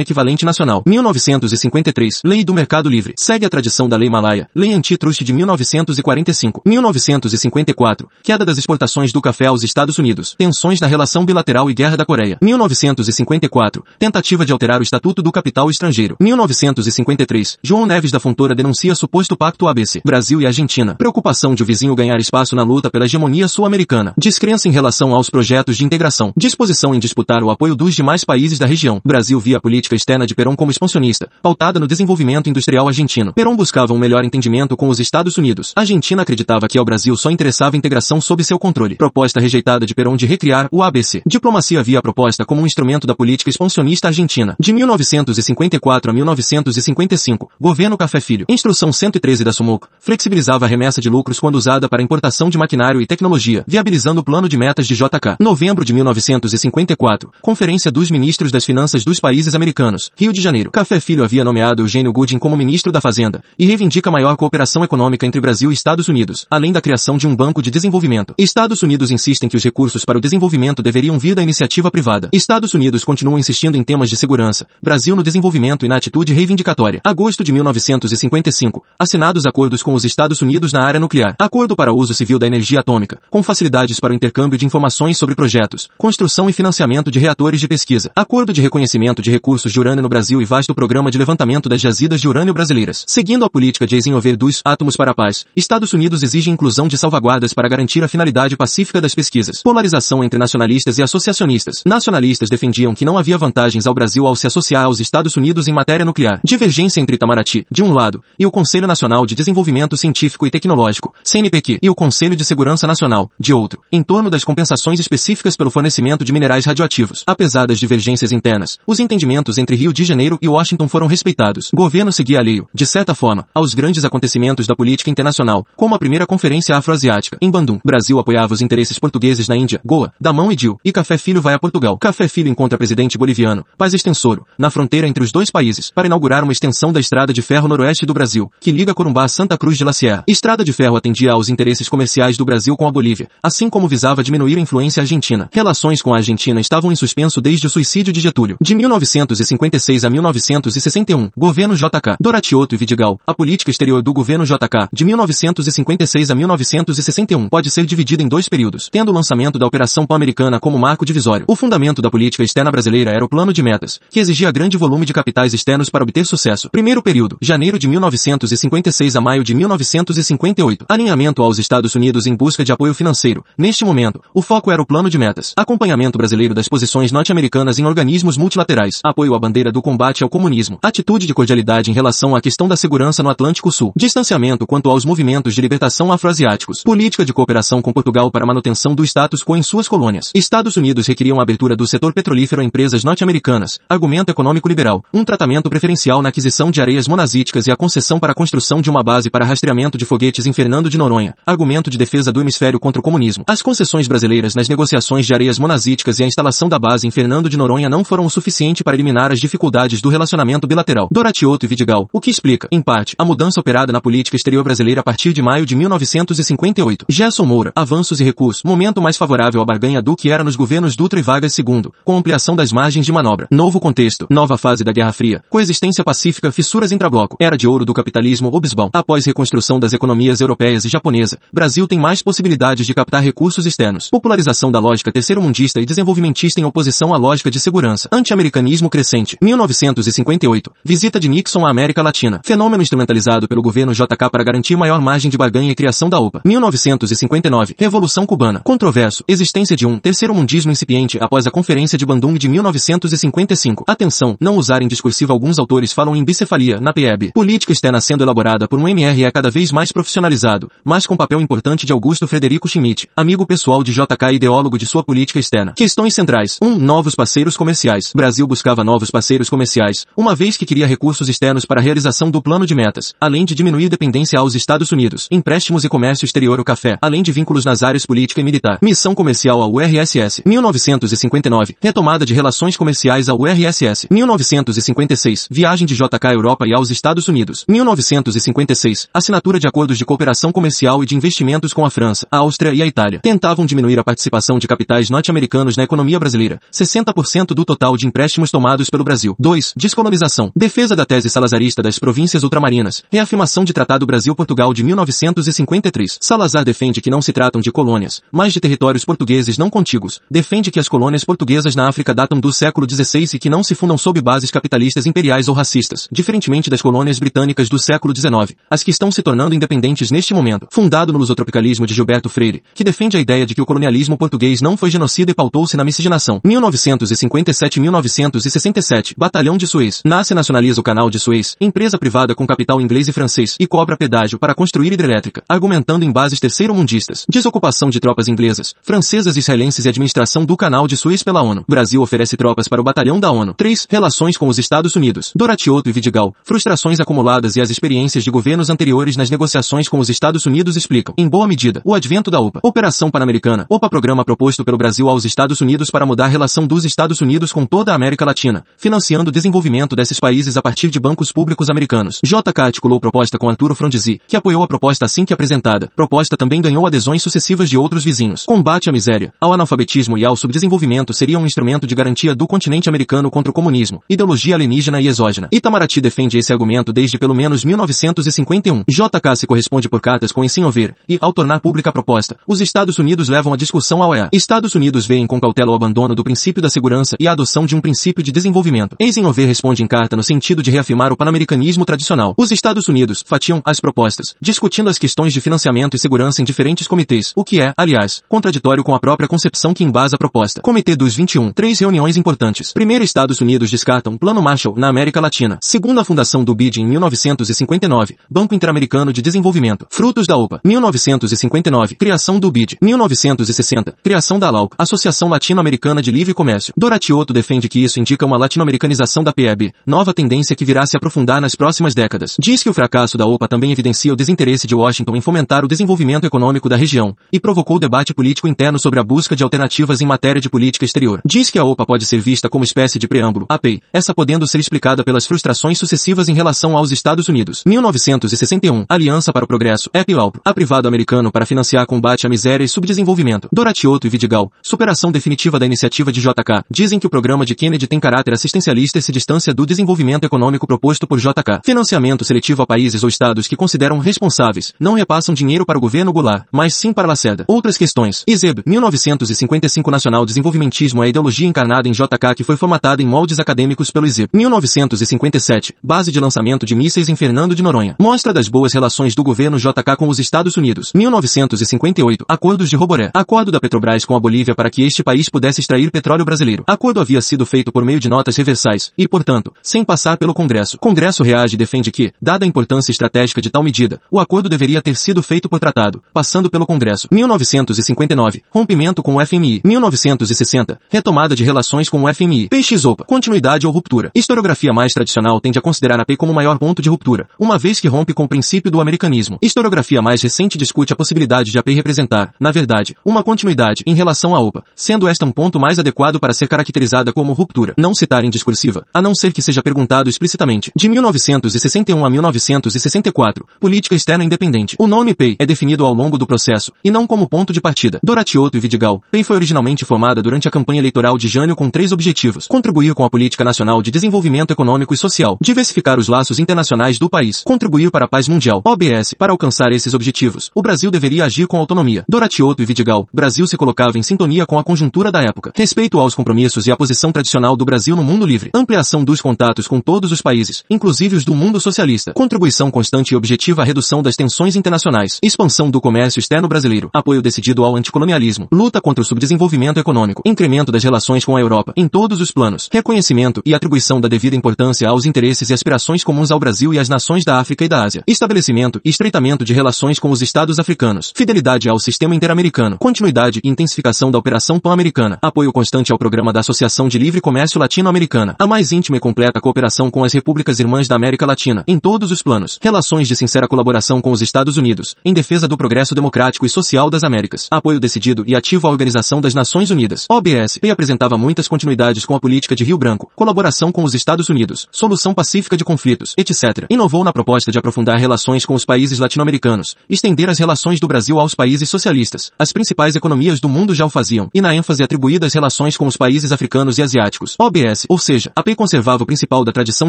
equivalente 0.00 0.44
nacional. 0.44 0.82
1953, 0.84 2.22
Lei 2.24 2.44
do 2.44 2.52
Mercado 2.52 2.90
Livre. 2.90 3.14
Segue 3.16 3.46
a 3.46 3.48
tradição 3.48 3.88
da 3.88 3.96
Lei 3.96 4.10
Malaya, 4.10 4.48
Lei 4.52 4.72
Antitrust 4.72 5.22
de 5.22 5.32
1945. 5.32 6.62
1954, 6.66 8.08
queda 8.22 8.44
das 8.44 8.58
exportações 8.58 9.12
do 9.12 9.22
café 9.22 9.46
aos 9.46 9.62
Estados 9.62 9.96
Unidos. 9.96 10.34
Tensões 10.36 10.80
na 10.80 10.88
relação 10.88 11.24
bilateral 11.24 11.70
e 11.70 11.74
Guerra 11.74 11.96
da 11.96 12.04
Coreia. 12.04 12.36
1954, 12.42 13.84
tentativa 13.96 14.44
de 14.44 14.52
alterar 14.52 14.80
o 14.80 14.82
Estatuto 14.82 15.22
do 15.22 15.30
Capital 15.30 15.70
Estrangeiro. 15.70 16.16
1953, 16.20 17.58
João 17.62 17.86
Neves 17.86 18.10
da 18.10 18.18
Fontoura 18.18 18.56
denuncia 18.56 18.94
suposto 18.96 19.36
pacto 19.36 19.68
ABC. 19.68 20.02
Brasil 20.04 20.40
e 20.40 20.46
Argentina. 20.46 20.96
Preocupação 20.96 21.54
de 21.54 21.62
o 21.62 21.66
vizinho 21.66 21.94
ganhar 21.94 22.18
espaço 22.18 22.56
na 22.56 22.64
luta 22.64 22.90
pela 22.90 23.04
hegemonia 23.04 23.46
sul-americana. 23.46 24.14
Descrença 24.18 24.68
em 24.68 24.72
relação 24.72 25.14
aos 25.14 25.30
projetos 25.30 25.76
de 25.76 25.84
integração. 25.84 26.32
Disposição 26.36 26.92
em 26.92 26.98
disputar 26.98 27.42
o 27.44 27.50
apoio 27.50 27.76
dos 27.84 27.94
demais 27.94 28.24
países 28.24 28.58
da 28.58 28.66
região. 28.66 29.00
Brasil 29.04 29.38
via 29.38 29.58
a 29.58 29.60
política 29.60 29.94
externa 29.94 30.26
de 30.26 30.34
Perón 30.34 30.56
como 30.56 30.70
expansionista, 30.70 31.28
pautada 31.42 31.78
no 31.78 31.86
desenvolvimento 31.86 32.48
industrial 32.48 32.88
argentino. 32.88 33.32
Perón 33.34 33.54
buscava 33.54 33.92
um 33.92 33.98
melhor 33.98 34.24
entendimento 34.24 34.76
com 34.76 34.88
os 34.88 34.98
Estados 34.98 35.36
Unidos. 35.36 35.72
A 35.76 35.80
Argentina 35.80 36.22
acreditava 36.22 36.66
que 36.66 36.78
ao 36.78 36.84
Brasil 36.84 37.14
só 37.16 37.30
interessava 37.30 37.76
integração 37.76 38.20
sob 38.20 38.42
seu 38.42 38.58
controle. 38.58 38.94
Proposta 38.94 39.38
rejeitada 39.38 39.84
de 39.84 39.94
Perón 39.94 40.16
de 40.16 40.24
recriar 40.24 40.66
o 40.72 40.82
ABC. 40.82 41.22
Diplomacia 41.26 41.82
via 41.82 41.98
a 41.98 42.02
proposta 42.02 42.44
como 42.46 42.62
um 42.62 42.66
instrumento 42.66 43.06
da 43.06 43.14
política 43.14 43.50
expansionista 43.50 44.08
argentina. 44.08 44.56
De 44.58 44.72
1954 44.72 46.10
a 46.10 46.14
1955, 46.14 47.50
governo 47.60 47.98
Café 47.98 48.20
Filho. 48.20 48.46
Instrução 48.48 48.92
113 48.92 49.44
da 49.44 49.52
Sumoco. 49.52 49.88
Flexibilizava 50.00 50.64
a 50.64 50.68
remessa 50.68 51.02
de 51.02 51.10
lucros 51.10 51.38
quando 51.38 51.56
usada 51.56 51.86
para 51.86 52.02
importação 52.02 52.48
de 52.48 52.56
maquinário 52.56 53.02
e 53.02 53.06
tecnologia, 53.06 53.62
viabilizando 53.66 54.22
o 54.22 54.24
plano 54.24 54.48
de 54.48 54.56
metas 54.56 54.86
de 54.86 54.94
JK. 54.94 55.36
Novembro 55.38 55.84
de 55.84 55.92
1954. 55.92 57.30
Conferência 57.42 57.73
dos 57.92 58.10
Ministros 58.10 58.52
das 58.52 58.64
Finanças 58.64 59.04
dos 59.04 59.18
países 59.20 59.54
americanos. 59.54 60.10
Rio 60.16 60.32
de 60.32 60.40
Janeiro. 60.40 60.70
Café 60.70 61.00
Filho 61.00 61.24
havia 61.24 61.44
nomeado 61.44 61.82
Eugênio 61.82 62.12
Gooding 62.12 62.38
como 62.38 62.56
ministro 62.56 62.92
da 62.92 63.00
Fazenda 63.00 63.42
e 63.58 63.66
reivindica 63.66 64.10
maior 64.10 64.36
cooperação 64.36 64.84
econômica 64.84 65.26
entre 65.26 65.40
Brasil 65.40 65.70
e 65.70 65.74
Estados 65.74 66.08
Unidos, 66.08 66.46
além 66.50 66.72
da 66.72 66.80
criação 66.80 67.18
de 67.18 67.26
um 67.26 67.34
banco 67.34 67.60
de 67.60 67.70
desenvolvimento. 67.70 68.34
Estados 68.38 68.82
Unidos 68.82 69.10
insistem 69.10 69.48
que 69.48 69.56
os 69.56 69.64
recursos 69.64 70.04
para 70.04 70.16
o 70.16 70.20
desenvolvimento 70.20 70.82
deveriam 70.82 71.18
vir 71.18 71.34
da 71.34 71.42
iniciativa 71.42 71.90
privada. 71.90 72.28
Estados 72.32 72.74
Unidos 72.74 73.04
continuam 73.04 73.38
insistindo 73.38 73.76
em 73.76 73.82
temas 73.82 74.08
de 74.08 74.16
segurança. 74.16 74.66
Brasil 74.82 75.16
no 75.16 75.22
desenvolvimento 75.22 75.84
e 75.84 75.88
na 75.88 75.96
atitude 75.96 76.32
reivindicatória. 76.32 77.00
Agosto 77.04 77.42
de 77.42 77.52
1955. 77.52 78.84
Assinados 78.98 79.46
acordos 79.46 79.82
com 79.82 79.94
os 79.94 80.04
Estados 80.04 80.40
Unidos 80.40 80.72
na 80.72 80.84
área 80.84 81.00
nuclear. 81.00 81.34
Acordo 81.38 81.74
para 81.76 81.92
uso 81.92 82.14
civil 82.14 82.38
da 82.38 82.46
energia 82.46 82.80
atômica, 82.80 83.20
com 83.30 83.42
facilidades 83.42 83.98
para 84.00 84.12
o 84.12 84.16
intercâmbio 84.16 84.58
de 84.58 84.66
informações 84.66 85.18
sobre 85.18 85.34
projetos, 85.34 85.88
construção 85.98 86.48
e 86.48 86.52
financiamento 86.52 87.10
de 87.10 87.18
reatores 87.18 87.53
de 87.60 87.68
pesquisa. 87.68 88.10
Acordo 88.14 88.52
de 88.52 88.60
reconhecimento 88.60 89.22
de 89.22 89.30
recursos 89.30 89.72
de 89.72 89.80
urânio 89.80 90.02
no 90.02 90.08
Brasil 90.08 90.40
e 90.40 90.44
vasto 90.44 90.74
programa 90.74 91.10
de 91.10 91.18
levantamento 91.18 91.68
das 91.68 91.80
jazidas 91.80 92.20
de 92.20 92.28
urânio 92.28 92.54
brasileiras. 92.54 93.04
Seguindo 93.06 93.44
a 93.44 93.50
política 93.50 93.86
de 93.86 93.94
Eisenhower 93.94 94.36
dos 94.36 94.60
átomos 94.64 94.96
para 94.96 95.12
a 95.12 95.14
paz, 95.14 95.44
Estados 95.56 95.92
Unidos 95.92 96.22
exige 96.22 96.50
inclusão 96.50 96.88
de 96.88 96.98
salvaguardas 96.98 97.52
para 97.52 97.68
garantir 97.68 98.02
a 98.02 98.08
finalidade 98.08 98.56
pacífica 98.56 99.00
das 99.00 99.14
pesquisas. 99.14 99.62
Polarização 99.62 100.22
entre 100.22 100.38
nacionalistas 100.38 100.98
e 100.98 101.02
associacionistas. 101.02 101.82
Nacionalistas 101.86 102.48
defendiam 102.48 102.94
que 102.94 103.04
não 103.04 103.18
havia 103.18 103.38
vantagens 103.38 103.86
ao 103.86 103.94
Brasil 103.94 104.26
ao 104.26 104.36
se 104.36 104.46
associar 104.46 104.84
aos 104.84 105.00
Estados 105.00 105.36
Unidos 105.36 105.68
em 105.68 105.72
matéria 105.72 106.04
nuclear. 106.04 106.40
Divergência 106.44 107.00
entre 107.00 107.16
Itamaraty, 107.16 107.66
de 107.70 107.82
um 107.82 107.92
lado, 107.92 108.22
e 108.38 108.46
o 108.46 108.50
Conselho 108.50 108.86
Nacional 108.86 109.26
de 109.26 109.34
Desenvolvimento 109.34 109.96
Científico 109.96 110.46
e 110.46 110.50
Tecnológico, 110.50 111.14
CNPq, 111.22 111.78
e 111.82 111.90
o 111.90 111.94
Conselho 111.94 112.36
de 112.36 112.44
Segurança 112.44 112.86
Nacional, 112.86 113.30
de 113.38 113.52
outro, 113.52 113.80
em 113.90 114.02
torno 114.02 114.30
das 114.30 114.44
compensações 114.44 115.00
específicas 115.00 115.56
pelo 115.56 115.70
fornecimento 115.70 116.24
de 116.24 116.32
minerais 116.32 116.64
radioativos. 116.64 117.22
Apesar 117.44 117.66
das 117.66 117.78
divergências 117.78 118.32
internas, 118.32 118.78
os 118.86 118.98
entendimentos 118.98 119.58
entre 119.58 119.76
Rio 119.76 119.92
de 119.92 120.02
Janeiro 120.02 120.38
e 120.40 120.48
Washington 120.48 120.88
foram 120.88 121.06
respeitados. 121.06 121.70
Governo 121.74 122.10
seguia 122.10 122.38
alheio, 122.38 122.66
de 122.72 122.86
certa 122.86 123.14
forma, 123.14 123.46
aos 123.52 123.74
grandes 123.74 124.02
acontecimentos 124.02 124.66
da 124.66 124.74
política 124.74 125.10
internacional, 125.10 125.66
como 125.76 125.94
a 125.94 125.98
primeira 125.98 126.26
Conferência 126.26 126.74
Afroasiática, 126.74 127.36
em 127.42 127.50
Bandung. 127.50 127.80
Brasil 127.84 128.18
apoiava 128.18 128.54
os 128.54 128.62
interesses 128.62 128.98
portugueses 128.98 129.46
na 129.46 129.58
Índia, 129.58 129.78
Goa, 129.84 130.10
Damão 130.18 130.50
e 130.50 130.56
Dil, 130.56 130.78
e 130.82 130.90
Café 130.90 131.18
Filho 131.18 131.42
vai 131.42 131.52
a 131.52 131.58
Portugal. 131.58 131.98
Café 131.98 132.28
Filho 132.28 132.48
encontra 132.48 132.78
presidente 132.78 133.18
boliviano, 133.18 133.62
Paz 133.76 133.92
Extensoro, 133.92 134.46
na 134.58 134.70
fronteira 134.70 135.06
entre 135.06 135.22
os 135.22 135.30
dois 135.30 135.50
países, 135.50 135.90
para 135.94 136.06
inaugurar 136.06 136.42
uma 136.44 136.52
extensão 136.52 136.94
da 136.94 136.98
estrada 136.98 137.30
de 137.30 137.42
ferro 137.42 137.68
noroeste 137.68 138.06
do 138.06 138.14
Brasil, 138.14 138.50
que 138.58 138.72
liga 138.72 138.94
Corumbá 138.94 139.24
a 139.24 139.28
Santa 139.28 139.58
Cruz 139.58 139.76
de 139.76 139.84
la 139.84 139.92
Sierra. 139.92 140.24
Estrada 140.26 140.64
de 140.64 140.72
ferro 140.72 140.96
atendia 140.96 141.32
aos 141.32 141.50
interesses 141.50 141.90
comerciais 141.90 142.38
do 142.38 142.44
Brasil 142.46 142.74
com 142.74 142.88
a 142.88 142.90
Bolívia, 142.90 143.28
assim 143.42 143.68
como 143.68 143.86
visava 143.86 144.24
diminuir 144.24 144.56
a 144.56 144.62
influência 144.62 145.02
argentina. 145.02 145.50
Relações 145.52 146.00
com 146.00 146.14
a 146.14 146.16
Argentina 146.16 146.58
estavam 146.58 146.90
em 146.90 146.96
suspenso 146.96 147.33
desde 147.40 147.66
o 147.66 147.70
suicídio 147.70 148.12
de 148.12 148.20
Getúlio. 148.20 148.56
De 148.60 148.74
1956 148.74 150.04
a 150.04 150.10
1961, 150.10 151.30
governo 151.36 151.74
JK, 151.74 152.16
Doratioto 152.20 152.74
e 152.74 152.78
Vidigal, 152.78 153.20
a 153.26 153.34
política 153.34 153.70
exterior 153.70 154.02
do 154.02 154.12
governo 154.12 154.44
JK, 154.44 154.88
de 154.92 155.04
1956 155.04 156.30
a 156.30 156.34
1961, 156.34 157.48
pode 157.48 157.70
ser 157.70 157.86
dividida 157.86 158.22
em 158.22 158.28
dois 158.28 158.48
períodos, 158.48 158.88
tendo 158.90 159.10
o 159.10 159.14
lançamento 159.14 159.58
da 159.58 159.66
Operação 159.66 160.06
Pan-Americana 160.06 160.60
como 160.60 160.78
marco 160.78 161.04
divisório. 161.04 161.44
O 161.48 161.56
fundamento 161.56 162.00
da 162.00 162.10
política 162.10 162.42
externa 162.42 162.70
brasileira 162.70 163.10
era 163.10 163.24
o 163.24 163.28
plano 163.28 163.52
de 163.52 163.62
metas, 163.62 164.00
que 164.10 164.20
exigia 164.20 164.50
grande 164.50 164.76
volume 164.76 165.06
de 165.06 165.12
capitais 165.12 165.54
externos 165.54 165.88
para 165.88 166.02
obter 166.02 166.24
sucesso. 166.26 166.68
Primeiro 166.70 167.02
período, 167.02 167.36
janeiro 167.40 167.78
de 167.78 167.88
1956 167.88 169.16
a 169.16 169.20
maio 169.20 169.44
de 169.44 169.54
1958. 169.54 170.86
Alinhamento 170.88 171.42
aos 171.42 171.58
Estados 171.58 171.94
Unidos 171.94 172.26
em 172.26 172.34
busca 172.34 172.64
de 172.64 172.72
apoio 172.72 172.94
financeiro. 172.94 173.44
Neste 173.56 173.84
momento, 173.84 174.20
o 174.32 174.42
foco 174.42 174.70
era 174.70 174.82
o 174.82 174.86
plano 174.86 175.10
de 175.10 175.18
metas. 175.18 175.52
Acompanhamento 175.56 176.18
brasileiro 176.18 176.54
das 176.54 176.68
posições 176.68 177.12
norte-americanas 177.24 177.78
em 177.78 177.86
organismos 177.86 178.36
multilaterais. 178.36 179.00
Apoio 179.02 179.34
à 179.34 179.38
bandeira 179.38 179.72
do 179.72 179.80
combate 179.80 180.22
ao 180.22 180.28
comunismo. 180.28 180.78
Atitude 180.82 181.26
de 181.26 181.32
cordialidade 181.32 181.90
em 181.90 181.94
relação 181.94 182.36
à 182.36 182.40
questão 182.40 182.68
da 182.68 182.76
segurança 182.76 183.22
no 183.22 183.30
Atlântico 183.30 183.72
Sul. 183.72 183.92
Distanciamento 183.96 184.66
quanto 184.66 184.90
aos 184.90 185.06
movimentos 185.06 185.54
de 185.54 185.60
libertação 185.62 186.12
afroasiáticos. 186.12 186.82
Política 186.82 187.24
de 187.24 187.32
cooperação 187.32 187.80
com 187.80 187.94
Portugal 187.94 188.30
para 188.30 188.44
manutenção 188.44 188.94
do 188.94 189.02
status 189.02 189.42
quo 189.42 189.56
em 189.56 189.62
suas 189.62 189.88
colônias. 189.88 190.30
Estados 190.34 190.76
Unidos 190.76 191.06
requeriam 191.06 191.40
a 191.40 191.42
abertura 191.42 191.74
do 191.74 191.86
setor 191.86 192.12
petrolífero 192.12 192.60
a 192.60 192.64
empresas 192.64 193.02
norte-americanas. 193.02 193.78
Argumento 193.88 194.30
econômico 194.30 194.68
liberal. 194.68 195.02
Um 195.12 195.24
tratamento 195.24 195.70
preferencial 195.70 196.20
na 196.20 196.28
aquisição 196.28 196.70
de 196.70 196.82
areias 196.82 197.08
monazíticas 197.08 197.66
e 197.66 197.70
a 197.70 197.76
concessão 197.76 198.20
para 198.20 198.32
a 198.32 198.34
construção 198.34 198.82
de 198.82 198.90
uma 198.90 199.02
base 199.02 199.30
para 199.30 199.46
rastreamento 199.46 199.96
de 199.96 200.04
foguetes 200.04 200.44
em 200.44 200.52
Fernando 200.52 200.90
de 200.90 200.98
Noronha. 200.98 201.34
Argumento 201.46 201.88
de 201.88 201.96
defesa 201.96 202.30
do 202.30 202.42
hemisfério 202.42 202.78
contra 202.78 203.00
o 203.00 203.02
comunismo. 203.02 203.44
As 203.46 203.62
concessões 203.62 204.06
brasileiras 204.06 204.54
nas 204.54 204.68
negociações 204.68 205.24
de 205.24 205.32
areias 205.32 205.58
monazíticas 205.58 206.18
e 206.18 206.24
a 206.24 206.26
instalação 206.26 206.68
da 206.68 206.78
base 206.78 207.06
em 207.06 207.13
Fernando 207.14 207.48
de 207.48 207.56
Noronha 207.56 207.88
não 207.88 208.02
foram 208.02 208.26
o 208.26 208.30
suficiente 208.30 208.82
para 208.82 208.96
eliminar 208.96 209.30
as 209.30 209.38
dificuldades 209.38 210.02
do 210.02 210.08
relacionamento 210.08 210.66
bilateral. 210.66 211.08
Doratioto 211.12 211.64
e 211.64 211.68
Vidigal, 211.68 212.08
o 212.12 212.20
que 212.20 212.28
explica, 212.28 212.66
em 212.72 212.82
parte, 212.82 213.14
a 213.16 213.24
mudança 213.24 213.60
operada 213.60 213.92
na 213.92 214.00
política 214.00 214.36
exterior 214.36 214.64
brasileira 214.64 215.00
a 215.00 215.04
partir 215.04 215.32
de 215.32 215.40
maio 215.40 215.64
de 215.64 215.76
1958. 215.76 217.06
Gerson 217.08 217.44
Moura, 217.44 217.72
avanços 217.76 218.20
e 218.20 218.24
recuos, 218.24 218.64
momento 218.64 219.00
mais 219.00 219.16
favorável 219.16 219.62
à 219.62 219.64
barganha 219.64 220.02
do 220.02 220.16
que 220.16 220.28
era 220.28 220.42
nos 220.42 220.56
governos 220.56 220.96
Dutra 220.96 221.20
e 221.20 221.22
Vargas 221.22 221.56
II, 221.56 221.92
com 222.04 222.16
ampliação 222.16 222.56
das 222.56 222.72
margens 222.72 223.06
de 223.06 223.12
manobra. 223.12 223.46
Novo 223.48 223.78
contexto, 223.78 224.26
nova 224.28 224.58
fase 224.58 224.82
da 224.82 224.90
Guerra 224.90 225.12
Fria, 225.12 225.40
coexistência 225.48 226.02
pacífica, 226.02 226.50
fissuras 226.50 226.90
intrabloco, 226.90 227.36
era 227.38 227.56
de 227.56 227.68
ouro 227.68 227.84
do 227.84 227.94
capitalismo 227.94 228.50
Obisbal. 228.52 228.90
Após 228.92 229.24
reconstrução 229.24 229.78
das 229.78 229.92
economias 229.92 230.40
europeias 230.40 230.84
e 230.84 230.88
japonesa, 230.88 231.38
Brasil 231.52 231.86
tem 231.86 232.00
mais 232.00 232.22
possibilidades 232.22 232.84
de 232.84 232.92
captar 232.92 233.22
recursos 233.22 233.66
externos. 233.66 234.10
Popularização 234.10 234.72
da 234.72 234.80
lógica 234.80 235.12
terceiro-mundista 235.12 235.80
e 235.80 235.86
desenvolvimentista 235.86 236.60
em 236.60 236.64
oposição 236.64 237.03
à 237.12 237.18
lógica 237.18 237.50
de 237.50 237.58
segurança. 237.58 238.08
Anti-americanismo 238.12 238.88
crescente. 238.88 239.36
1958. 239.42 240.70
Visita 240.84 241.18
de 241.18 241.28
Nixon 241.28 241.66
à 241.66 241.70
América 241.70 242.02
Latina. 242.02 242.40
Fenômeno 242.44 242.82
instrumentalizado 242.82 243.48
pelo 243.48 243.60
governo 243.60 243.92
JK 243.92 244.30
para 244.30 244.44
garantir 244.44 244.76
maior 244.76 245.00
margem 245.00 245.30
de 245.30 245.36
barganha 245.36 245.72
e 245.72 245.74
criação 245.74 246.08
da 246.08 246.18
OPA. 246.20 246.40
1959. 246.44 247.74
Revolução 247.76 248.24
Cubana. 248.24 248.60
Controverso. 248.64 249.24
Existência 249.26 249.76
de 249.76 249.86
um 249.86 249.98
terceiro-mundismo 249.98 250.70
incipiente 250.70 251.18
após 251.20 251.46
a 251.46 251.50
Conferência 251.50 251.98
de 251.98 252.06
Bandung 252.06 252.38
de 252.38 252.48
1955. 252.48 253.84
Atenção, 253.88 254.36
não 254.40 254.56
usar 254.56 254.80
em 254.82 254.88
discursiva 254.88 255.32
alguns 255.32 255.58
autores 255.58 255.92
falam 255.92 256.14
em 256.14 256.24
bicefalia, 256.24 256.80
na 256.80 256.92
PEB. 256.92 257.32
Política 257.32 257.72
externa 257.72 258.00
sendo 258.00 258.22
elaborada 258.22 258.68
por 258.68 258.78
um 258.78 258.84
MRE 258.84 259.30
cada 259.32 259.50
vez 259.50 259.72
mais 259.72 259.90
profissionalizado, 259.90 260.70
mas 260.84 261.06
com 261.06 261.16
papel 261.16 261.40
importante 261.40 261.86
de 261.86 261.92
Augusto 261.92 262.28
Frederico 262.28 262.68
Schmidt, 262.68 263.08
amigo 263.16 263.46
pessoal 263.46 263.82
de 263.82 263.92
JK 263.92 264.32
e 264.32 264.34
ideólogo 264.34 264.78
de 264.78 264.86
sua 264.86 265.02
política 265.02 265.38
externa. 265.38 265.72
Questões 265.76 266.14
centrais. 266.14 266.58
1. 266.62 266.66
Um, 266.66 266.78
novos 266.94 267.16
parceiros 267.16 267.56
comerciais. 267.56 268.12
Brasil 268.14 268.46
buscava 268.46 268.84
novos 268.84 269.10
parceiros 269.10 269.50
comerciais, 269.50 270.06
uma 270.16 270.32
vez 270.32 270.56
que 270.56 270.64
queria 270.64 270.86
recursos 270.86 271.28
externos 271.28 271.64
para 271.64 271.80
a 271.80 271.82
realização 271.82 272.30
do 272.30 272.40
plano 272.40 272.64
de 272.64 272.72
metas, 272.72 273.12
além 273.20 273.44
de 273.44 273.52
diminuir 273.52 273.88
dependência 273.88 274.38
aos 274.38 274.54
Estados 274.54 274.92
Unidos, 274.92 275.26
empréstimos 275.28 275.82
e 275.82 275.88
comércio 275.88 276.24
exterior 276.24 276.60
o 276.60 276.64
café, 276.64 276.96
além 277.02 277.20
de 277.20 277.32
vínculos 277.32 277.64
nas 277.64 277.82
áreas 277.82 278.06
política 278.06 278.40
e 278.40 278.44
militar. 278.44 278.78
Missão 278.80 279.12
comercial 279.12 279.60
ao 279.60 279.72
URSS. 279.72 280.44
1959. 280.46 281.74
Retomada 281.82 282.24
de 282.24 282.32
relações 282.32 282.76
comerciais 282.76 283.28
ao 283.28 283.40
URSS. 283.40 284.06
1956. 284.08 285.48
Viagem 285.50 285.88
de 285.88 285.96
JK 285.96 286.28
à 286.28 286.32
Europa 286.32 286.64
e 286.64 286.72
aos 286.72 286.90
Estados 286.90 287.26
Unidos. 287.26 287.64
1956. 287.66 289.08
Assinatura 289.12 289.58
de 289.58 289.66
acordos 289.66 289.98
de 289.98 290.04
cooperação 290.04 290.52
comercial 290.52 291.02
e 291.02 291.06
de 291.06 291.16
investimentos 291.16 291.72
com 291.72 291.84
a 291.84 291.90
França, 291.90 292.24
a 292.30 292.36
Áustria 292.36 292.72
e 292.72 292.80
a 292.80 292.86
Itália. 292.86 293.18
Tentavam 293.20 293.66
diminuir 293.66 293.98
a 293.98 294.04
participação 294.04 294.60
de 294.60 294.68
capitais 294.68 295.10
norte-americanos 295.10 295.76
na 295.76 295.82
economia 295.82 296.20
brasileira. 296.20 296.60
60% 296.84 297.46
do 297.54 297.64
total 297.64 297.96
de 297.96 298.06
empréstimos 298.06 298.50
tomados 298.50 298.90
pelo 298.90 299.04
Brasil. 299.04 299.34
2. 299.38 299.74
Descolonização. 299.76 300.52
Defesa 300.54 300.94
da 300.94 301.04
tese 301.04 301.28
salazarista 301.28 301.82
das 301.82 301.98
províncias 301.98 302.42
ultramarinas. 302.42 303.02
Reafirmação 303.10 303.64
de 303.64 303.72
Tratado 303.72 304.06
Brasil-Portugal 304.06 304.72
de 304.72 304.84
1953. 304.84 306.18
Salazar 306.20 306.64
defende 306.64 307.00
que 307.00 307.10
não 307.10 307.22
se 307.22 307.32
tratam 307.32 307.60
de 307.60 307.72
colônias, 307.72 308.22
mas 308.30 308.52
de 308.52 308.60
territórios 308.60 309.04
portugueses 309.04 309.58
não 309.58 309.70
contíguos. 309.70 310.20
Defende 310.30 310.70
que 310.70 310.80
as 310.80 310.88
colônias 310.88 311.24
portuguesas 311.24 311.74
na 311.74 311.88
África 311.88 312.14
datam 312.14 312.38
do 312.38 312.52
século 312.52 312.86
XVI 312.88 313.30
e 313.34 313.38
que 313.38 313.50
não 313.50 313.62
se 313.62 313.74
fundam 313.74 313.98
sob 313.98 314.20
bases 314.20 314.50
capitalistas 314.50 315.06
imperiais 315.06 315.48
ou 315.48 315.54
racistas, 315.54 316.08
diferentemente 316.10 316.70
das 316.70 316.82
colônias 316.82 317.18
britânicas 317.18 317.68
do 317.68 317.78
século 317.78 318.14
XIX, 318.14 318.56
as 318.70 318.82
que 318.82 318.90
estão 318.90 319.10
se 319.10 319.22
tornando 319.22 319.54
independentes 319.54 320.10
neste 320.10 320.34
momento. 320.34 320.68
Fundado 320.70 321.12
no 321.12 321.18
lusotropicalismo 321.18 321.86
de 321.86 321.94
Gilberto 321.94 322.28
Freire, 322.28 322.62
que 322.74 322.84
defende 322.84 323.16
a 323.16 323.20
ideia 323.20 323.46
de 323.46 323.54
que 323.54 323.62
o 323.62 323.66
colonialismo 323.66 324.16
português 324.16 324.60
não 324.60 324.76
foi 324.76 324.90
genocida 324.90 325.30
e 325.30 325.34
pautou-se 325.34 325.76
na 325.76 325.84
miscigenação. 325.84 326.40
1957-1967, 326.70 329.14
Batalhão 329.16 329.56
de 329.56 329.66
Suez. 329.66 330.02
Nasce 330.04 330.32
e 330.32 330.36
nacionaliza 330.36 330.80
o 330.80 330.84
Canal 330.84 331.10
de 331.10 331.18
Suez, 331.18 331.56
empresa 331.60 331.98
privada 331.98 332.34
com 332.34 332.46
capital 332.46 332.80
inglês 332.80 333.08
e 333.08 333.12
francês, 333.12 333.56
e 333.58 333.66
cobra 333.66 333.96
pedágio 333.96 334.38
para 334.38 334.54
construir 334.54 334.92
hidrelétrica, 334.92 335.42
argumentando 335.48 336.04
em 336.04 336.12
bases 336.12 336.40
terceiro-mundistas. 336.40 337.24
Desocupação 337.28 337.90
de 337.90 338.00
tropas 338.00 338.28
inglesas, 338.28 338.74
francesas, 338.82 339.36
israelenses 339.36 339.84
e 339.84 339.88
administração 339.88 340.44
do 340.44 340.56
Canal 340.56 340.86
de 340.86 340.96
Suez 340.96 341.22
pela 341.22 341.42
ONU. 341.42 341.64
Brasil 341.68 342.02
oferece 342.02 342.36
tropas 342.36 342.68
para 342.68 342.80
o 342.80 342.84
batalhão 342.84 343.18
da 343.18 343.30
ONU. 343.30 343.54
3. 343.54 343.86
Relações 343.90 344.36
com 344.36 344.48
os 344.48 344.58
Estados 344.58 344.96
Unidos. 344.96 345.32
Doratioto 345.34 345.88
e 345.88 345.92
Vidigal. 345.92 346.34
Frustrações 346.44 347.00
acumuladas 347.00 347.56
e 347.56 347.60
as 347.60 347.70
experiências 347.70 348.24
de 348.24 348.30
governos 348.30 348.70
anteriores 348.70 349.16
nas 349.16 349.30
negociações 349.30 349.88
com 349.88 349.98
os 349.98 350.08
Estados 350.08 350.46
Unidos 350.46 350.76
explicam, 350.76 351.14
em 351.16 351.28
boa 351.28 351.46
medida, 351.46 351.80
o 351.84 351.94
advento 351.94 352.30
da 352.30 352.40
OPA. 352.40 352.60
Operação 352.62 353.10
Pan-Americana. 353.10 353.66
OPA 353.68 353.88
programa 353.88 354.24
proposto 354.24 354.64
pelo 354.64 354.78
Brasil 354.78 355.08
aos 355.08 355.24
Estados 355.24 355.60
Unidos 355.60 355.90
para 355.90 356.06
mudar 356.06 356.24
a 356.24 356.28
relação 356.54 356.66
dos 356.66 356.84
Estados 356.84 357.20
Unidos 357.20 357.52
com 357.52 357.66
toda 357.66 357.90
a 357.90 357.94
América 357.96 358.24
Latina, 358.24 358.64
financiando 358.76 359.30
o 359.30 359.32
desenvolvimento 359.32 359.96
desses 359.96 360.20
países 360.20 360.56
a 360.56 360.62
partir 360.62 360.88
de 360.88 361.00
bancos 361.00 361.32
públicos 361.32 361.68
americanos. 361.68 362.20
JK 362.24 362.60
articulou 362.60 363.00
proposta 363.00 363.36
com 363.38 363.48
Arturo 363.48 363.74
Frondizi, 363.74 364.20
que 364.28 364.36
apoiou 364.36 364.62
a 364.62 364.68
proposta 364.68 365.04
assim 365.04 365.24
que 365.24 365.32
apresentada. 365.32 365.90
Proposta 365.96 366.36
também 366.36 366.62
ganhou 366.62 366.86
adesões 366.86 367.22
sucessivas 367.22 367.68
de 367.68 367.76
outros 367.76 368.04
vizinhos. 368.04 368.44
Combate 368.44 368.88
à 368.88 368.92
miséria, 368.92 369.32
ao 369.40 369.52
analfabetismo 369.52 370.16
e 370.16 370.24
ao 370.24 370.36
subdesenvolvimento 370.36 371.12
seria 371.12 371.38
um 371.38 371.46
instrumento 371.46 371.86
de 371.86 371.94
garantia 371.94 372.34
do 372.36 372.46
continente 372.46 372.88
americano 372.88 373.30
contra 373.30 373.50
o 373.50 373.54
comunismo, 373.54 374.02
ideologia 374.08 374.54
alienígena 374.54 375.00
e 375.00 375.08
exógena. 375.08 375.48
Itamaraty 375.50 376.00
defende 376.00 376.38
esse 376.38 376.52
argumento 376.52 376.92
desde 376.92 377.18
pelo 377.18 377.34
menos 377.34 377.64
1951. 377.64 378.84
JK 378.88 379.36
se 379.36 379.46
corresponde 379.46 379.88
por 379.88 380.00
cartas 380.00 380.30
com 380.30 380.44
Ver 380.70 380.94
e, 381.08 381.18
ao 381.20 381.32
tornar 381.32 381.58
pública 381.58 381.90
a 381.90 381.92
proposta, 381.92 382.36
os 382.46 382.60
Estados 382.60 382.98
Unidos 382.98 383.28
levam 383.28 383.52
a 383.52 383.56
discussão 383.56 384.02
ao 384.02 384.14
EA. 384.14 384.28
Estados 384.32 384.74
Unidos 384.74 385.04
veem 385.06 385.26
com 385.26 385.40
cautela 385.40 385.72
o 385.72 385.74
abandono 385.74 386.14
do 386.14 386.22
princípio 386.22 386.43
da 386.52 386.68
segurança 386.68 387.16
e 387.18 387.26
a 387.26 387.32
adoção 387.32 387.66
de 387.66 387.74
um 387.74 387.80
princípio 387.80 388.22
de 388.22 388.32
desenvolvimento. 388.32 388.96
Ver 389.34 389.46
responde 389.46 389.82
em 389.82 389.86
carta 389.86 390.16
no 390.16 390.22
sentido 390.22 390.62
de 390.62 390.70
reafirmar 390.70 391.12
o 391.12 391.16
panamericanismo 391.16 391.84
tradicional. 391.84 392.34
Os 392.36 392.52
Estados 392.52 392.88
Unidos 392.88 393.24
fatiam 393.26 393.60
as 393.64 393.80
propostas, 393.80 394.34
discutindo 394.40 394.88
as 394.88 394.98
questões 394.98 395.32
de 395.32 395.40
financiamento 395.40 395.96
e 395.96 395.98
segurança 395.98 396.40
em 396.40 396.44
diferentes 396.44 396.86
comitês, 396.86 397.32
o 397.34 397.42
que 397.42 397.60
é, 397.60 397.72
aliás, 397.76 398.22
contraditório 398.28 398.84
com 398.84 398.94
a 398.94 399.00
própria 399.00 399.26
concepção 399.26 399.74
que 399.74 399.82
embasa 399.82 400.16
a 400.16 400.18
proposta. 400.18 400.60
Comitê 400.60 400.94
dos 400.94 401.16
21. 401.16 401.52
Três 401.52 401.80
reuniões 401.80 402.16
importantes. 402.16 402.72
Primeiro, 402.72 403.02
Estados 403.02 403.40
Unidos 403.40 403.70
descartam 403.70 404.16
Plano 404.16 404.42
Marshall 404.42 404.76
na 404.76 404.88
América 404.88 405.20
Latina. 405.20 405.58
Segundo 405.60 405.98
a 406.00 406.04
fundação 406.04 406.44
do 406.44 406.54
BID 406.54 406.82
em 406.82 406.86
1959, 406.86 408.16
Banco 408.30 408.54
Interamericano 408.54 409.12
de 409.12 409.22
Desenvolvimento. 409.22 409.86
Frutos 409.90 410.26
da 410.26 410.36
OPA. 410.36 410.60
1959. 410.64 411.94
Criação 411.94 412.38
do 412.38 412.50
BID. 412.50 412.78
1960. 412.82 413.96
Criação 414.02 414.38
da 414.38 414.50
LAUC. 414.50 414.74
Associação 414.78 415.28
Latino-Americana 415.28 416.02
de 416.02 416.10
Livre 416.10 416.33
Comércio. 416.34 416.74
Doratioto 416.76 417.32
defende 417.32 417.68
que 417.68 417.82
isso 417.82 418.00
indica 418.00 418.26
uma 418.26 418.36
latino-americanização 418.36 419.22
da 419.22 419.32
PEB, 419.32 419.72
nova 419.86 420.12
tendência 420.12 420.56
que 420.56 420.64
virá 420.64 420.84
se 420.86 420.96
aprofundar 420.96 421.40
nas 421.40 421.54
próximas 421.54 421.94
décadas. 421.94 422.36
Diz 422.38 422.62
que 422.62 422.68
o 422.68 422.74
fracasso 422.74 423.16
da 423.16 423.26
OPA 423.26 423.48
também 423.48 423.72
evidencia 423.72 424.12
o 424.12 424.16
desinteresse 424.16 424.66
de 424.66 424.74
Washington 424.74 425.16
em 425.16 425.20
fomentar 425.20 425.64
o 425.64 425.68
desenvolvimento 425.68 426.24
econômico 426.24 426.68
da 426.68 426.76
região, 426.76 427.16
e 427.32 427.40
provocou 427.40 427.78
debate 427.78 428.12
político 428.12 428.48
interno 428.48 428.78
sobre 428.78 429.00
a 429.00 429.04
busca 429.04 429.36
de 429.36 429.42
alternativas 429.42 430.00
em 430.00 430.06
matéria 430.06 430.40
de 430.40 430.50
política 430.50 430.84
exterior. 430.84 431.20
Diz 431.24 431.50
que 431.50 431.58
a 431.58 431.64
OPA 431.64 431.86
pode 431.86 432.06
ser 432.06 432.20
vista 432.20 432.48
como 432.48 432.64
espécie 432.64 432.98
de 432.98 433.08
preâmbulo, 433.08 433.46
APEI, 433.48 433.80
essa 433.92 434.14
podendo 434.14 434.46
ser 434.46 434.58
explicada 434.58 435.04
pelas 435.04 435.26
frustrações 435.26 435.78
sucessivas 435.78 436.28
em 436.28 436.34
relação 436.34 436.76
aos 436.76 436.90
Estados 436.90 437.28
Unidos. 437.28 437.62
1961, 437.66 438.84
Aliança 438.88 439.32
para 439.32 439.44
o 439.44 439.48
Progresso, 439.48 439.90
EPILAUPRO, 439.92 440.40
a 440.44 440.54
privado 440.54 440.88
americano 440.88 441.30
para 441.30 441.46
financiar 441.46 441.86
combate 441.86 442.26
à 442.26 442.30
miséria 442.30 442.64
e 442.64 442.68
subdesenvolvimento. 442.68 443.48
Doratioto 443.52 444.06
e 444.06 444.10
Vidigal, 444.10 444.50
superação 444.62 445.12
definitiva 445.12 445.58
da 445.58 445.66
iniciativa 445.66 446.10
de 446.10 446.20
JK, 446.24 446.64
dizem 446.70 446.98
que 446.98 447.06
o 447.06 447.10
programa 447.10 447.44
de 447.44 447.54
Kennedy 447.54 447.86
tem 447.86 448.00
caráter 448.00 448.32
assistencialista 448.32 448.98
e 448.98 449.02
se 449.02 449.12
distancia 449.12 449.52
do 449.52 449.66
desenvolvimento 449.66 450.24
econômico 450.24 450.66
proposto 450.66 451.06
por 451.06 451.18
JK. 451.18 451.60
Financiamento 451.62 452.24
seletivo 452.24 452.62
a 452.62 452.66
países 452.66 453.02
ou 453.02 453.08
estados 453.08 453.46
que 453.46 453.56
consideram 453.56 453.98
responsáveis, 453.98 454.72
não 454.80 454.94
repassam 454.94 455.34
dinheiro 455.34 455.66
para 455.66 455.76
o 455.76 455.80
governo 455.80 456.12
Goulart, 456.12 456.46
mas 456.50 456.74
sim 456.74 456.92
para 456.92 457.06
Lacerda. 457.08 457.44
Outras 457.46 457.76
questões. 457.76 458.24
ISEB, 458.26 458.62
1955 458.64 459.90
Nacional 459.90 460.24
Desenvolvimentismo 460.24 461.02
é 461.02 461.06
a 461.06 461.08
ideologia 461.08 461.46
encarnada 461.46 461.88
em 461.88 461.92
JK 461.92 462.34
que 462.36 462.44
foi 462.44 462.56
formatada 462.56 463.02
em 463.02 463.06
moldes 463.06 463.38
acadêmicos 463.38 463.90
pelo 463.90 464.06
ISEB. 464.06 464.30
1957, 464.32 465.74
base 465.82 466.10
de 466.10 466.20
lançamento 466.20 466.64
de 466.64 466.74
mísseis 466.74 467.08
em 467.08 467.16
Fernando 467.16 467.54
de 467.54 467.62
Noronha. 467.62 467.96
Mostra 468.00 468.32
das 468.32 468.48
boas 468.48 468.72
relações 468.72 469.14
do 469.14 469.22
governo 469.22 469.58
JK 469.58 469.96
com 469.98 470.08
os 470.08 470.18
Estados 470.18 470.56
Unidos. 470.56 470.92
1958, 470.94 472.24
Acordos 472.28 472.70
de 472.70 472.76
Roboré. 472.76 473.10
Acordo 473.12 473.50
da 473.50 473.60
Petrobras 473.60 474.04
com 474.04 474.14
a 474.14 474.20
Bolívia 474.20 474.54
para 474.54 474.70
que 474.70 474.82
este 474.82 475.02
país 475.02 475.28
pudesse 475.28 475.60
extrair 475.60 475.90
petróleo 475.90 476.13
brasileiro. 476.22 476.64
Acordo 476.66 477.00
havia 477.00 477.22
sido 477.22 477.46
feito 477.46 477.72
por 477.72 477.82
meio 477.82 477.98
de 477.98 478.10
notas 478.10 478.36
reversais, 478.36 478.92
e 478.98 479.08
portanto, 479.08 479.54
sem 479.62 479.82
passar 479.82 480.18
pelo 480.18 480.34
Congresso. 480.34 480.76
Congresso 480.76 481.22
reage 481.22 481.54
e 481.54 481.56
defende 481.56 481.90
que, 481.90 482.12
dada 482.20 482.44
a 482.44 482.48
importância 482.48 482.90
estratégica 482.92 483.40
de 483.40 483.48
tal 483.48 483.62
medida, 483.62 483.98
o 484.10 484.20
acordo 484.20 484.50
deveria 484.50 484.82
ter 484.82 484.96
sido 484.96 485.22
feito 485.22 485.48
por 485.48 485.58
tratado, 485.58 486.02
passando 486.12 486.50
pelo 486.50 486.66
Congresso. 486.66 487.08
1959, 487.10 488.42
rompimento 488.50 489.02
com 489.02 489.16
o 489.16 489.26
FMI. 489.26 489.62
1960, 489.64 490.78
retomada 490.90 491.34
de 491.34 491.42
relações 491.42 491.88
com 491.88 492.04
o 492.04 492.14
FMI. 492.14 492.48
PX-OPA, 492.48 493.04
continuidade 493.04 493.66
ou 493.66 493.72
ruptura. 493.72 494.10
Historiografia 494.14 494.72
mais 494.72 494.92
tradicional 494.92 495.40
tende 495.40 495.58
a 495.58 495.62
considerar 495.62 495.98
a 495.98 496.04
P 496.04 496.16
como 496.16 496.32
o 496.32 496.34
maior 496.34 496.58
ponto 496.58 496.82
de 496.82 496.90
ruptura, 496.90 497.28
uma 497.38 497.56
vez 497.56 497.80
que 497.80 497.88
rompe 497.88 498.12
com 498.12 498.24
o 498.24 498.28
princípio 498.28 498.70
do 498.70 498.80
americanismo. 498.80 499.38
Historiografia 499.40 500.02
mais 500.02 500.20
recente 500.20 500.58
discute 500.58 500.92
a 500.92 500.96
possibilidade 500.96 501.50
de 501.50 501.58
a 501.58 501.62
P 501.62 501.72
representar, 501.72 502.34
na 502.38 502.50
verdade, 502.50 502.94
uma 503.04 503.22
continuidade 503.22 503.82
em 503.86 503.94
relação 503.94 504.34
à 504.34 504.40
OPA, 504.40 504.64
sendo 504.74 505.08
esta 505.08 505.24
um 505.24 505.32
ponto 505.32 505.58
mais 505.58 505.78
adequado 505.78 506.03
para 506.12 506.32
ser 506.32 506.48
caracterizada 506.48 507.12
como 507.12 507.32
ruptura. 507.32 507.74
Não 507.78 507.94
citar 507.94 508.24
discursiva, 508.30 508.86
a 508.92 509.02
não 509.02 509.14
ser 509.14 509.32
que 509.32 509.42
seja 509.42 509.62
perguntado 509.62 510.08
explicitamente. 510.08 510.70
De 510.76 510.88
1961 510.88 512.04
a 512.04 512.10
1964, 512.10 513.46
política 513.60 513.94
externa 513.94 514.24
independente. 514.24 514.76
O 514.78 514.86
nome 514.86 515.14
PEI 515.14 515.36
é 515.38 515.46
definido 515.46 515.84
ao 515.84 515.94
longo 515.94 516.18
do 516.18 516.26
processo, 516.26 516.72
e 516.82 516.90
não 516.90 517.06
como 517.06 517.28
ponto 517.28 517.52
de 517.52 517.60
partida. 517.60 517.98
Doratioto 518.02 518.56
e 518.56 518.60
Vidigal. 518.60 519.02
PEI 519.10 519.24
foi 519.24 519.36
originalmente 519.36 519.84
formada 519.84 520.22
durante 520.22 520.48
a 520.48 520.50
campanha 520.50 520.80
eleitoral 520.80 521.16
de 521.18 521.28
Jânio 521.28 521.56
com 521.56 521.70
três 521.70 521.92
objetivos. 521.92 522.46
Contribuir 522.46 522.94
com 522.94 523.04
a 523.04 523.10
política 523.10 523.44
nacional 523.44 523.82
de 523.82 523.90
desenvolvimento 523.90 524.52
econômico 524.52 524.94
e 524.94 524.96
social. 524.96 525.38
Diversificar 525.40 525.98
os 525.98 526.08
laços 526.08 526.38
internacionais 526.38 526.98
do 526.98 527.08
país. 527.08 527.42
Contribuir 527.44 527.90
para 527.90 528.04
a 528.04 528.08
paz 528.08 528.28
mundial. 528.28 528.62
OBS. 528.64 529.14
Para 529.14 529.32
alcançar 529.32 529.72
esses 529.72 529.94
objetivos, 529.94 530.50
o 530.54 530.62
Brasil 530.62 530.90
deveria 530.90 531.24
agir 531.24 531.46
com 531.46 531.58
autonomia. 531.58 532.04
Doratioto 532.08 532.62
e 532.62 532.66
Vidigal. 532.66 533.08
Brasil 533.12 533.46
se 533.46 533.56
colocava 533.56 533.98
em 533.98 534.02
sintonia 534.02 534.46
com 534.46 534.58
a 534.58 534.64
conjuntura 534.64 535.10
da 535.10 535.22
época. 535.22 535.52
Respeito 535.54 535.93
aos 536.00 536.14
compromissos 536.14 536.66
e 536.66 536.72
à 536.72 536.76
posição 536.76 537.12
tradicional 537.12 537.56
do 537.56 537.64
Brasil 537.64 537.96
no 537.96 538.04
mundo 538.04 538.26
livre. 538.26 538.50
Ampliação 538.54 539.04
dos 539.04 539.20
contatos 539.20 539.66
com 539.66 539.80
todos 539.80 540.12
os 540.12 540.20
países, 540.20 540.64
inclusive 540.70 541.16
os 541.16 541.24
do 541.24 541.34
mundo 541.34 541.60
socialista. 541.60 542.12
Contribuição 542.12 542.70
constante 542.70 543.12
e 543.12 543.16
objetiva 543.16 543.62
à 543.62 543.64
redução 543.64 544.02
das 544.02 544.16
tensões 544.16 544.56
internacionais. 544.56 545.18
Expansão 545.22 545.70
do 545.70 545.80
comércio 545.80 546.18
externo 546.18 546.48
brasileiro. 546.48 546.90
Apoio 546.92 547.22
decidido 547.22 547.64
ao 547.64 547.76
anticolonialismo. 547.76 548.48
Luta 548.52 548.80
contra 548.80 549.02
o 549.02 549.04
subdesenvolvimento 549.04 549.78
econômico. 549.78 550.22
Incremento 550.24 550.72
das 550.72 550.82
relações 550.82 551.24
com 551.24 551.36
a 551.36 551.40
Europa, 551.40 551.72
em 551.76 551.86
todos 551.86 552.20
os 552.20 552.30
planos. 552.30 552.68
Reconhecimento 552.72 553.42
e 553.44 553.54
atribuição 553.54 554.00
da 554.00 554.08
devida 554.08 554.36
importância 554.36 554.88
aos 554.88 555.04
interesses 555.04 555.50
e 555.50 555.54
aspirações 555.54 556.02
comuns 556.02 556.30
ao 556.30 556.38
Brasil 556.38 556.72
e 556.72 556.78
às 556.78 556.88
nações 556.88 557.24
da 557.24 557.38
África 557.38 557.64
e 557.64 557.68
da 557.68 557.84
Ásia. 557.84 558.02
Estabelecimento 558.06 558.80
e 558.84 558.90
estreitamento 558.90 559.44
de 559.44 559.52
relações 559.52 559.98
com 559.98 560.10
os 560.10 560.22
estados 560.22 560.58
africanos. 560.58 561.12
Fidelidade 561.14 561.68
ao 561.68 561.78
sistema 561.78 562.14
interamericano. 562.14 562.78
Continuidade 562.78 563.40
e 563.42 563.48
intensificação 563.48 564.10
da 564.10 564.18
Operação 564.18 564.58
Pan-Americana. 564.58 565.18
Apoio 565.20 565.52
constante 565.52 565.73
ao 565.74 565.98
programa 565.98 566.32
da 566.32 566.40
Associação 566.40 566.86
de 566.88 566.98
Livre 566.98 567.20
Comércio 567.20 567.58
Latino-Americana. 567.58 568.36
A 568.38 568.46
mais 568.46 568.70
íntima 568.70 568.96
e 568.96 569.00
completa 569.00 569.40
cooperação 569.40 569.90
com 569.90 570.04
as 570.04 570.12
repúblicas 570.12 570.60
irmãs 570.60 570.86
da 570.86 570.94
América 570.94 571.26
Latina, 571.26 571.64
em 571.66 571.80
todos 571.80 572.12
os 572.12 572.22
planos. 572.22 572.60
Relações 572.62 573.08
de 573.08 573.16
sincera 573.16 573.48
colaboração 573.48 574.00
com 574.00 574.12
os 574.12 574.22
Estados 574.22 574.56
Unidos, 574.56 574.94
em 575.04 575.12
defesa 575.12 575.48
do 575.48 575.56
progresso 575.56 575.94
democrático 575.94 576.46
e 576.46 576.48
social 576.48 576.88
das 576.88 577.02
Américas. 577.02 577.48
Apoio 577.50 577.80
decidido 577.80 578.22
e 578.26 578.36
ativo 578.36 578.68
à 578.68 578.70
Organização 578.70 579.20
das 579.20 579.34
Nações 579.34 579.70
Unidas. 579.70 580.06
OBS. 580.08 580.60
E 580.62 580.70
apresentava 580.70 581.18
muitas 581.18 581.48
continuidades 581.48 582.04
com 582.04 582.14
a 582.14 582.20
política 582.20 582.54
de 582.54 582.62
Rio 582.62 582.78
Branco, 582.78 583.10
colaboração 583.16 583.72
com 583.72 583.82
os 583.82 583.94
Estados 583.94 584.28
Unidos, 584.28 584.68
solução 584.70 585.12
pacífica 585.12 585.56
de 585.56 585.64
conflitos, 585.64 586.14
etc. 586.16 586.66
Inovou 586.70 587.02
na 587.02 587.12
proposta 587.12 587.50
de 587.50 587.58
aprofundar 587.58 587.98
relações 587.98 588.46
com 588.46 588.54
os 588.54 588.64
países 588.64 588.98
latino-americanos, 588.98 589.74
estender 589.90 590.28
as 590.28 590.38
relações 590.38 590.78
do 590.78 590.86
Brasil 590.86 591.18
aos 591.18 591.34
países 591.34 591.68
socialistas. 591.68 592.30
As 592.38 592.52
principais 592.52 592.94
economias 592.94 593.40
do 593.40 593.48
mundo 593.48 593.74
já 593.74 593.86
o 593.86 593.90
faziam, 593.90 594.28
e 594.34 594.40
na 594.40 594.54
ênfase 594.54 594.82
atribuída 594.82 595.26
às 595.26 595.32
relações 595.32 595.63
relações 595.64 595.76
com 595.76 595.86
os 595.86 595.96
países 595.96 596.32
africanos 596.32 596.78
e 596.78 596.82
asiáticos. 596.82 597.36
OBS, 597.38 597.86
ou 597.88 597.98
seja, 597.98 598.30
a 598.36 598.42
PEI 598.42 598.54
conservava 598.54 599.02
o 599.02 599.06
principal 599.06 599.44
da 599.44 599.52
tradição 599.52 599.88